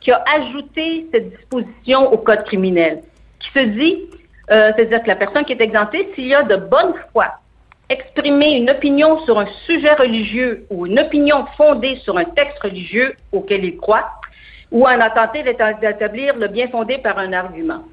[0.00, 3.02] qui a ajouté cette disposition au code criminel,
[3.38, 4.10] qui se dit,
[4.50, 7.26] euh, c'est-à-dire que la personne qui est exemptée, s'il y a de bonne foi,
[7.88, 13.14] exprimer une opinion sur un sujet religieux ou une opinion fondée sur un texte religieux
[13.30, 14.10] auquel il croit,
[14.72, 17.84] ou en tenter d'établir le bien fondé par un argument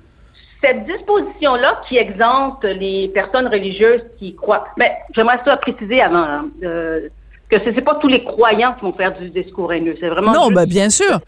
[0.62, 6.50] cette disposition-là qui exempte les personnes religieuses qui croient, mais j'aimerais ça préciser avant hein,
[6.64, 7.08] euh,
[7.50, 9.96] que ce n'est pas tous les croyants qui vont faire du discours haineux.
[10.00, 11.20] C'est vraiment non, ben, bien sûr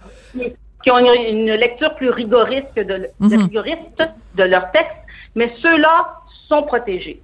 [0.84, 3.44] qui, ont une, lecture plus rigoriste de, mhm.
[3.44, 4.04] rigoriste
[4.36, 4.96] de leur texte,
[5.36, 6.16] mais ceux-là
[6.48, 7.22] sont protégés.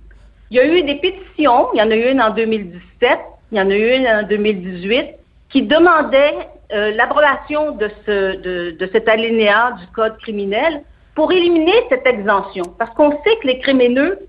[0.52, 3.20] Il y a eu des pétitions, il y en a eu une en 2017,
[3.52, 5.08] il y en a eu une en 2018,
[5.50, 10.84] qui demandaient euh, l'abrogation de, ce, de, de cet alinéa du code criminel
[11.16, 12.66] pour éliminer cette exemption.
[12.78, 14.20] Parce qu'on sait que les crimineux,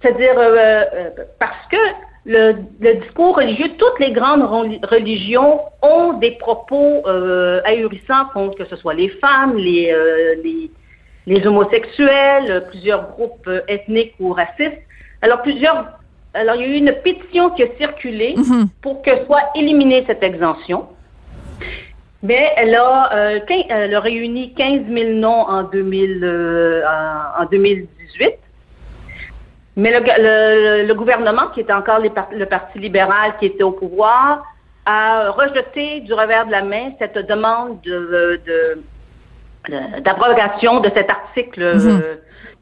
[0.00, 1.76] c'est-à-dire euh, euh, parce que
[2.24, 2.54] le,
[3.00, 7.04] discours religieux, toutes les grandes religions ont des propos
[7.64, 9.92] ahurissants contre que ce soit les femmes, les,
[11.26, 14.78] les, homosexuels, plusieurs groupes ethniques ou racistes.
[15.20, 15.98] Alors plusieurs,
[16.34, 18.68] alors il y a eu une pétition qui a circulé mm-hmm.
[18.80, 20.88] pour que soit éliminée cette exemption.
[22.22, 26.82] Mais elle a, euh, elle a réuni 15 000 noms en, 2000, euh,
[27.38, 28.34] en, 2018.
[29.74, 34.44] Mais le, le, gouvernement, qui était encore le Parti libéral qui était au pouvoir,
[34.86, 38.40] a rejeté du revers de la main cette demande de,
[40.00, 42.02] d'abrogation de, cet article mm-hmm.
[42.02, 42.14] euh,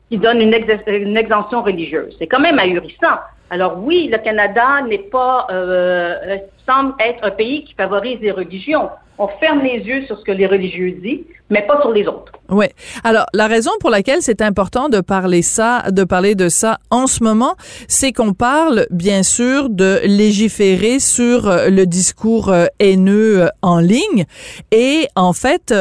[0.09, 0.55] qui donne une,
[0.87, 2.15] une exemption religieuse.
[2.19, 3.19] C'est quand même ahurissant.
[3.51, 6.37] Alors oui, le Canada n'est pas euh,
[6.67, 8.89] semble être un pays qui favorise les religions.
[9.19, 12.33] On ferme les yeux sur ce que les religieux disent, mais pas sur les autres.
[12.49, 12.67] Oui.
[13.03, 17.09] Alors la raison pour laquelle c'est important de parler ça, de parler de ça en
[17.09, 17.55] ce moment,
[17.89, 24.25] c'est qu'on parle bien sûr de légiférer sur euh, le discours euh, haineux en ligne
[24.71, 25.75] et en fait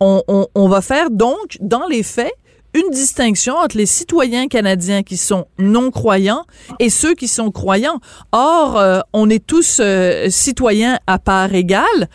[0.00, 2.32] on, on, on va faire donc dans les faits
[2.74, 6.44] une distinction entre les citoyens canadiens qui sont non croyants
[6.78, 7.98] et ceux qui sont croyants.
[8.32, 12.08] Or, euh, on est tous euh, citoyens à part égale.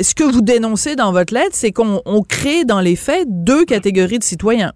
[0.00, 4.18] Ce que vous dénoncez dans votre lettre, c'est qu'on crée dans les faits deux catégories
[4.18, 4.72] de citoyens,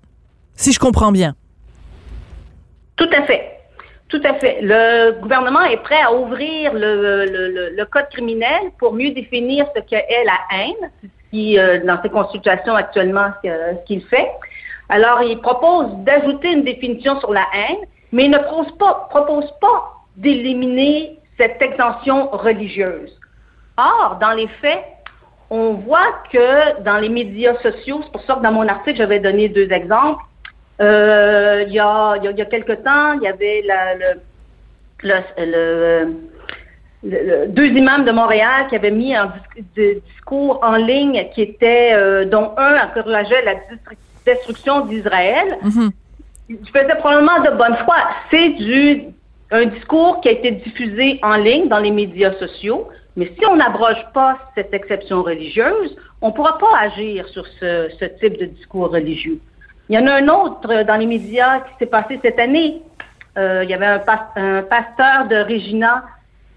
[0.55, 1.35] si je comprends bien.
[2.97, 3.51] Tout à fait.
[4.09, 4.59] Tout à fait.
[4.61, 10.57] Le gouvernement est prêt à ouvrir le, code criminel pour mieux définir ce qu'est la
[10.57, 14.29] haine, ce qui, euh, dans ses consultations actuellement, ce qu'il fait.
[14.89, 17.79] Alors, il propose d'ajouter une définition sur la haine,
[18.13, 23.11] mais il ne propose pas, propose pas d'éliminer cette exemption religieuse.
[23.77, 24.85] Or, dans les faits,
[25.51, 29.21] on voit que dans les médias sociaux, c'est pour ça que dans mon article, j'avais
[29.21, 30.23] donné deux exemples.
[30.81, 34.21] Euh, il, y a, il, y a, quelque temps, il y avait le,
[37.49, 39.33] deux imams de Montréal qui avaient mis un
[39.77, 43.55] discours en ligne qui était, euh, dont un encourageait la
[44.25, 45.89] destruction d'Israël, mm
[46.49, 47.97] faisais probablement de bonne foi.
[48.31, 49.05] C'est du
[49.51, 53.57] un discours qui a été diffusé en ligne dans les médias sociaux, mais si on
[53.57, 58.91] n'abroge pas cette exception religieuse, on ne pourra pas agir sur ce, type de discours
[58.91, 59.39] religieux.
[59.89, 62.83] Il y en a un autre dans les médias qui s'est passé cette année.
[63.37, 66.05] Euh, il y avait un, pasteur de Regina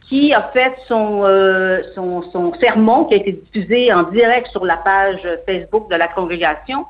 [0.09, 4.65] qui a fait son, euh, son, son sermon qui a été diffusé en direct sur
[4.65, 6.85] la page Facebook de la congrégation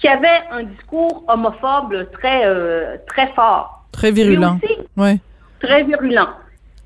[0.00, 3.84] qui avait un discours homophobe très, euh, très fort.
[3.92, 4.58] Très virulent.
[4.96, 5.20] Oui.
[5.60, 6.30] Très virulent.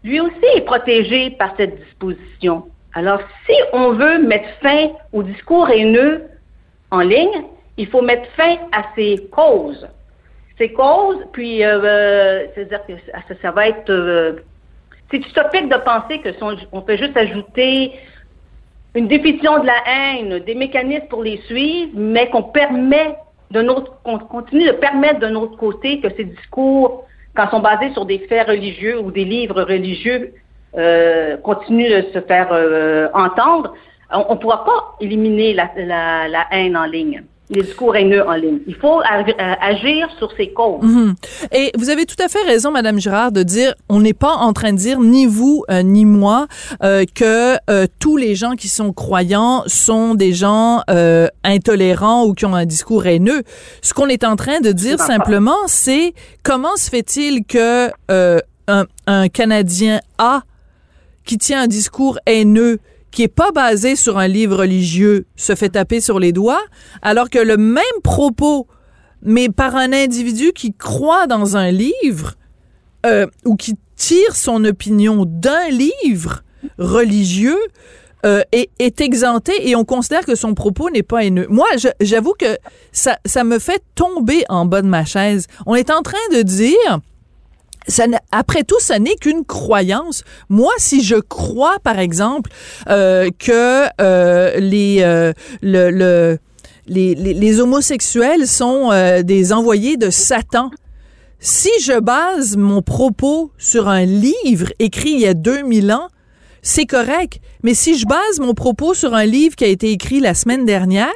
[0.03, 2.67] Lui aussi est protégé par cette disposition.
[2.93, 6.25] Alors, si on veut mettre fin au discours haineux
[6.91, 7.45] en ligne,
[7.77, 9.87] il faut mettre fin à ses causes.
[10.59, 13.91] Ces causes, puis, euh, euh c'est-à-dire que ça, ça, va être...
[13.91, 14.35] Euh,
[15.11, 17.93] c'est utopique de penser que si on, on peut juste ajouter
[18.95, 23.17] une définition de la haine, des mécanismes pour les suivre, mais qu'on permet
[23.51, 27.93] de notre, qu'on continue de permettre d'un autre côté que ces discours, quand sont basés
[27.93, 30.33] sur des faits religieux ou des livres religieux,
[30.77, 33.75] euh, continuent de se faire euh, entendre,
[34.11, 38.59] on ne pourra pas éliminer la haine en ligne les discours haineux en ligne.
[38.67, 40.83] Il faut euh, agir sur ces causes.
[40.83, 41.15] Mhm.
[41.53, 44.53] Et vous avez tout à fait raison, Madame Girard, de dire on n'est pas en
[44.53, 46.47] train de dire ni vous euh, ni moi
[46.83, 47.57] euh, que
[48.01, 50.83] tous les gens qui sont croyants sont des gens
[51.43, 53.43] intolérants ou qui ont un discours haineux.
[53.83, 57.91] Ce qu'on est en train de dire simplement, c'est comment se fait-il que
[58.67, 60.43] un, un Canadien A
[61.25, 62.79] qui tient un discours haineux
[63.15, 66.63] qui est pas basé sur un livre religieux se fait taper sur les doigts,
[67.01, 68.67] alors que le même propos,
[69.23, 72.35] mais par un individu qui croit dans un livre
[73.07, 76.43] euh, ou qui tire son opinion d'un livre
[76.79, 77.61] religieux,
[78.27, 81.47] euh, est, est, exempté et on considère que son propos n'est pas haineux.
[81.51, 81.67] Moi,
[82.01, 82.57] j'avoue que
[82.91, 85.47] ça, ça me fait tomber en bas de ma chaise.
[85.67, 87.01] On est en train de dire
[88.33, 90.25] après tout, ce n'est qu'une croyance.
[90.49, 92.51] Moi, si je crois, par exemple,
[92.89, 95.33] euh, que euh, les, euh,
[95.63, 96.39] le,
[96.87, 98.91] les, les, homosexuels sont
[99.23, 100.71] des envoyés de Satan,
[101.41, 106.09] si je base mon propos sur un livre écrit il y a 2000 ans,
[106.63, 107.41] c'est correct.
[107.63, 110.65] Mais si je base mon propos sur un livre qui a été écrit la semaine
[110.65, 111.13] dernière,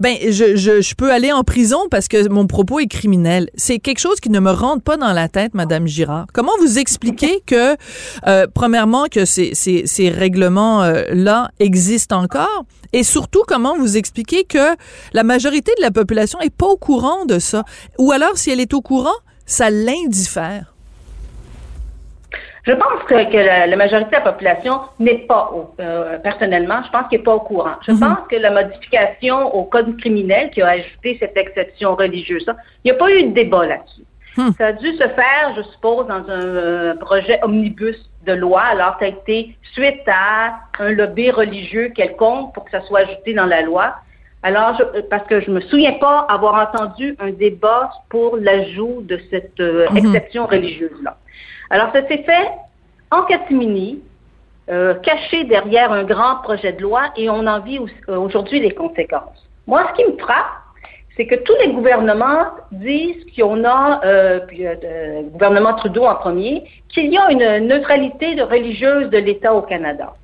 [0.00, 3.50] ben je, je, je, peux aller en prison parce que mon propos est criminel.
[3.54, 6.26] C'est quelque chose qui ne me rentre pas dans la tête, Madame Girard.
[6.32, 7.76] Comment vous expliquez que,
[8.26, 12.64] euh, premièrement, que ces, ces, ces règlements-là euh, existent encore?
[12.92, 14.74] Et surtout, comment vous expliquez que
[15.12, 17.64] la majorité de la population est pas au courant de ça?
[17.98, 19.10] Ou alors, si elle est au courant,
[19.44, 20.74] ça l'indiffère?
[22.64, 27.08] Je pense que, la, majorité de la population n'est pas, au, euh, personnellement, je pense
[27.08, 27.76] qu'elle n'est pas au courant.
[27.86, 28.00] Je mhm.
[28.00, 32.44] pense que la modification au code criminel qui a ajouté cette exception religieuse,
[32.84, 34.04] il n'y a pas eu de débat là-dessus.
[34.36, 34.50] Hmm.
[34.58, 37.96] Ça a dû se faire, je suppose, dans un euh, projet omnibus
[38.26, 42.80] de loi, alors ça a été suite à un lobby religieux quelconque pour que ça
[42.82, 43.94] soit ajouté dans la loi.
[44.42, 49.20] Alors, je, parce que je me souviens pas avoir entendu un débat pour l'ajout de
[49.30, 49.96] cette euh, mhm.
[49.96, 51.16] exception religieuse-là.
[51.70, 52.50] Alors, ça s'est fait
[53.10, 54.00] en catimini,
[54.70, 58.72] euh, caché derrière un grand projet de loi et on en vit euh, aujourd'hui les
[58.72, 59.48] conséquences.
[59.66, 60.46] Moi, ce qui me frappe,
[61.16, 66.64] c'est que tous les gouvernements disent qu'on a, euh, puis, euh, gouvernement Trudeau en premier,
[66.88, 70.14] qu'il y a une neutralité religieuse de l'État au Canada.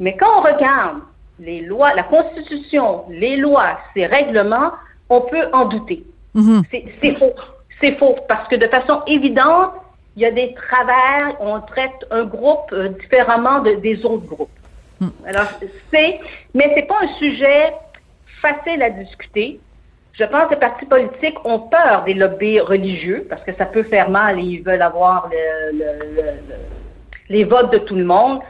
[0.00, 0.98] Mais quand on regarde
[1.40, 4.72] les lois, la Constitution, les lois, ces règlements,
[5.08, 6.04] on peut en douter.
[6.34, 6.62] Mhm.
[7.00, 7.34] C'est faux.
[7.80, 9.72] C'est faux parce que de façon évidente,
[10.18, 14.50] il y a des travers, on traite un groupe euh, différemment des autres groupes.
[14.98, 15.10] Hmm.
[15.24, 15.46] Alors,
[15.92, 16.18] c'est,
[16.54, 17.72] mais c'est pas un sujet
[18.42, 19.60] facile à discuter.
[20.14, 23.84] Je pense que les partis politiques ont peur des lobbies religieux parce que ça peut
[23.84, 25.30] faire mal et ils veulent avoir
[27.28, 28.40] les votes de tout le monde.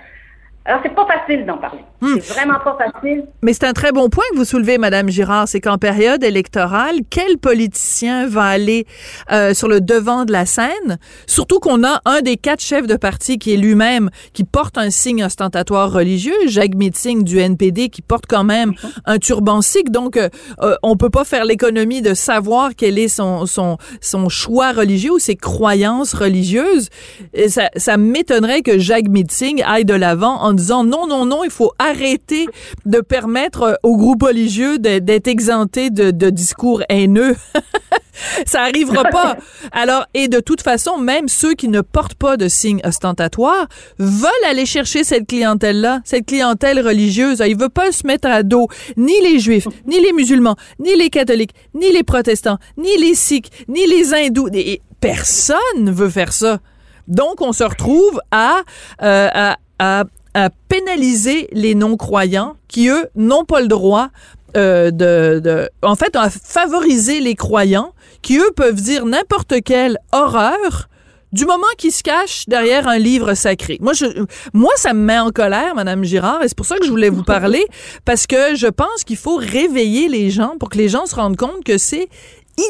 [0.64, 1.84] Alors, c'est pas facile d'en parler.
[2.00, 2.18] Hmm.
[2.22, 3.24] C'est vraiment pas facile.
[3.42, 6.96] Mais c'est un très bon point que vous soulevez, Madame Girard, c'est qu'en période électorale,
[7.10, 8.86] quel politicien va aller
[9.32, 12.94] euh, sur le devant de la scène, surtout qu'on a un des quatre chefs de
[12.94, 18.02] parti qui est lui-même, qui porte un signe ostentatoire religieux, Jacques Meeting du NPD, qui
[18.02, 18.74] porte quand même
[19.04, 20.28] un turban sikh, donc euh,
[20.62, 25.12] euh, on peut pas faire l'économie de savoir quel est son, son, son choix religieux
[25.12, 26.90] ou ses croyances religieuses.
[27.34, 31.42] Et ça, ça m'étonnerait que Jacques Meeting aille de l'avant en disant non, non, non,
[31.42, 32.46] il faut arrêter
[32.86, 37.36] de permettre aux groupes religieux d'être exemptés de, de discours haineux.
[38.46, 39.36] ça arrivera pas.
[39.72, 43.68] Alors, et de toute façon, même ceux qui ne portent pas de signes ostentatoires
[43.98, 47.42] veulent aller chercher cette clientèle-là, cette clientèle religieuse.
[47.46, 51.10] Ils veulent pas se mettre à dos ni les juifs, ni les musulmans, ni les
[51.10, 54.48] catholiques, ni les protestants, ni les sikhs, ni les hindous.
[54.52, 56.58] Et personne veut faire ça.
[57.06, 58.58] Donc, on se retrouve à,
[59.02, 60.04] euh, à, à
[60.38, 64.08] à pénaliser les non-croyants qui, eux, n'ont pas le droit
[64.56, 69.98] euh, de, de, En fait, à favoriser les croyants qui, eux, peuvent dire n'importe quelle
[70.12, 70.88] horreur
[71.32, 73.78] du moment qu'ils se cachent derrière un livre sacré.
[73.80, 74.06] Moi, je,
[74.54, 77.10] moi, ça me met en colère, Madame Girard, et c'est pour ça que je voulais
[77.10, 77.66] vous parler,
[78.04, 81.36] parce que je pense qu'il faut réveiller les gens pour que les gens se rendent
[81.36, 82.08] compte que c'est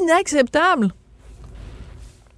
[0.02, 0.88] inacceptable.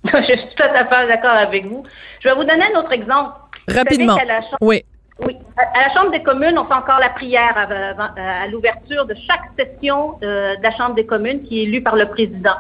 [0.05, 1.85] je suis tout à fait d'accord avec vous.
[2.21, 3.31] Je vais vous donner un autre exemple.
[3.69, 4.19] Rapidement.
[4.61, 4.85] Oui.
[5.27, 5.37] Oui.
[5.57, 10.19] À la Chambre des communes, on fait encore la prière à, l'ouverture de chaque session
[10.21, 12.57] de, la Chambre des communes qui est élue par le président.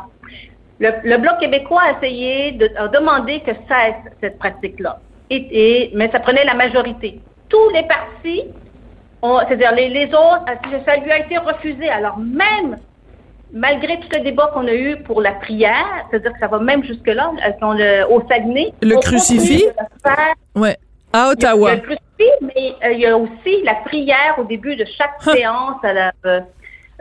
[0.79, 4.99] Le, Bloc québécois a essayé de demander que cesse cette pratique-là.
[5.31, 7.21] Et, mais ça prenait la majorité.
[7.49, 8.45] Tous les partis,
[9.23, 10.45] c'est-à-dire les, autres,
[10.87, 11.89] ça lui a été refusé.
[11.89, 12.79] Alors même,
[13.53, 16.85] malgré tout le débat qu'on a eu pour la prière, c'est-à-dire que ça va même
[16.85, 17.33] jusque-là,
[17.63, 18.73] euh, au Saguenay.
[18.83, 19.67] Le crucifix?
[20.57, 20.77] Ouais.
[21.13, 21.71] À Ottawa.
[21.71, 25.23] A, le crucifix, mais euh, il y a aussi la prière au début de chaque
[25.23, 26.41] séance à, la, euh,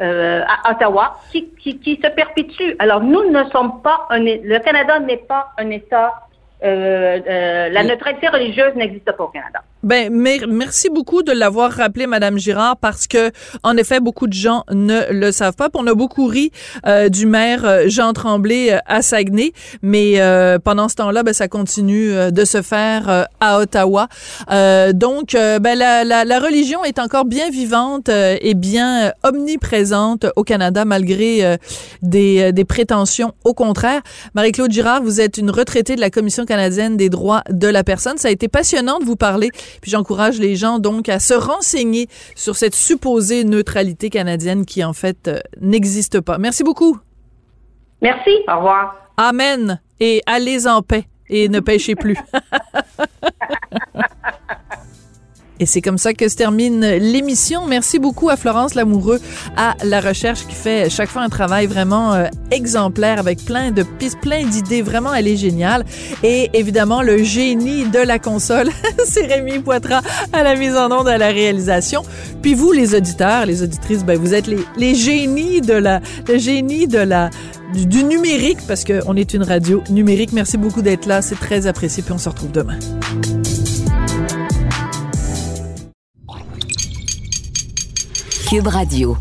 [0.02, 2.76] euh, à Ottawa qui, qui, qui, se perpétue.
[2.80, 4.20] Alors, nous ne sommes pas un...
[4.20, 6.14] Le Canada n'est pas un État...
[6.62, 9.62] la neutralité religieuse n'existe pas au Canada.
[9.82, 13.32] Ben, merci beaucoup de l'avoir rappelé, Madame Girard, parce que,
[13.63, 15.69] en effet, beaucoup de gens ne le savent pas.
[15.73, 16.51] on a beaucoup ri
[16.86, 20.19] euh, du maire euh, Jean Tremblay euh, à Saguenay, mais
[20.65, 24.07] pendant ce temps-là, ben, ça continue de se faire à Ottawa.
[24.93, 30.84] donc, ben, la, la, la, religion est encore bien vivante et bien omniprésente au Canada,
[30.86, 31.57] malgré
[32.01, 34.01] des, des prétentions au contraire.
[34.34, 38.17] Marie-Claude Girard, vous êtes une retraitée de la Commission canadienne des droits de la personne.
[38.17, 39.51] Ça a été passionnant de vous parler
[39.82, 44.93] puis j'encourage les gens donc à se renseigner sur cette supposée neutralité canadienne qui en
[44.93, 46.38] fait euh, n'existe pas.
[46.38, 46.97] Merci beaucoup.
[48.01, 48.95] Merci, au revoir.
[49.17, 52.17] Amen et allez en paix et ne pêchez plus.
[55.60, 57.66] Et c'est comme ça que se termine l'émission.
[57.68, 59.20] Merci beaucoup à Florence Lamoureux
[59.57, 63.84] à la recherche qui fait chaque fois un travail vraiment euh, exemplaire avec plein de
[63.84, 64.82] pistes, plein d'idées.
[64.82, 65.86] Vraiment, elle est géniale.
[66.24, 68.70] Et évidemment, le génie de la console,
[69.05, 70.01] c'est Rémi Poitras
[70.32, 72.03] à la mise en onde, à la réalisation.
[72.41, 76.38] Puis vous, les auditeurs, les auditrices, ben vous êtes les, les génies de la, le
[76.38, 77.30] génie de la,
[77.74, 80.32] du, du numérique parce qu'on est une radio numérique.
[80.32, 81.22] Merci beaucoup d'être là.
[81.22, 82.01] C'est très apprécié.
[82.01, 82.80] Puis on se retrouve demain.
[88.50, 89.16] Cube Radio.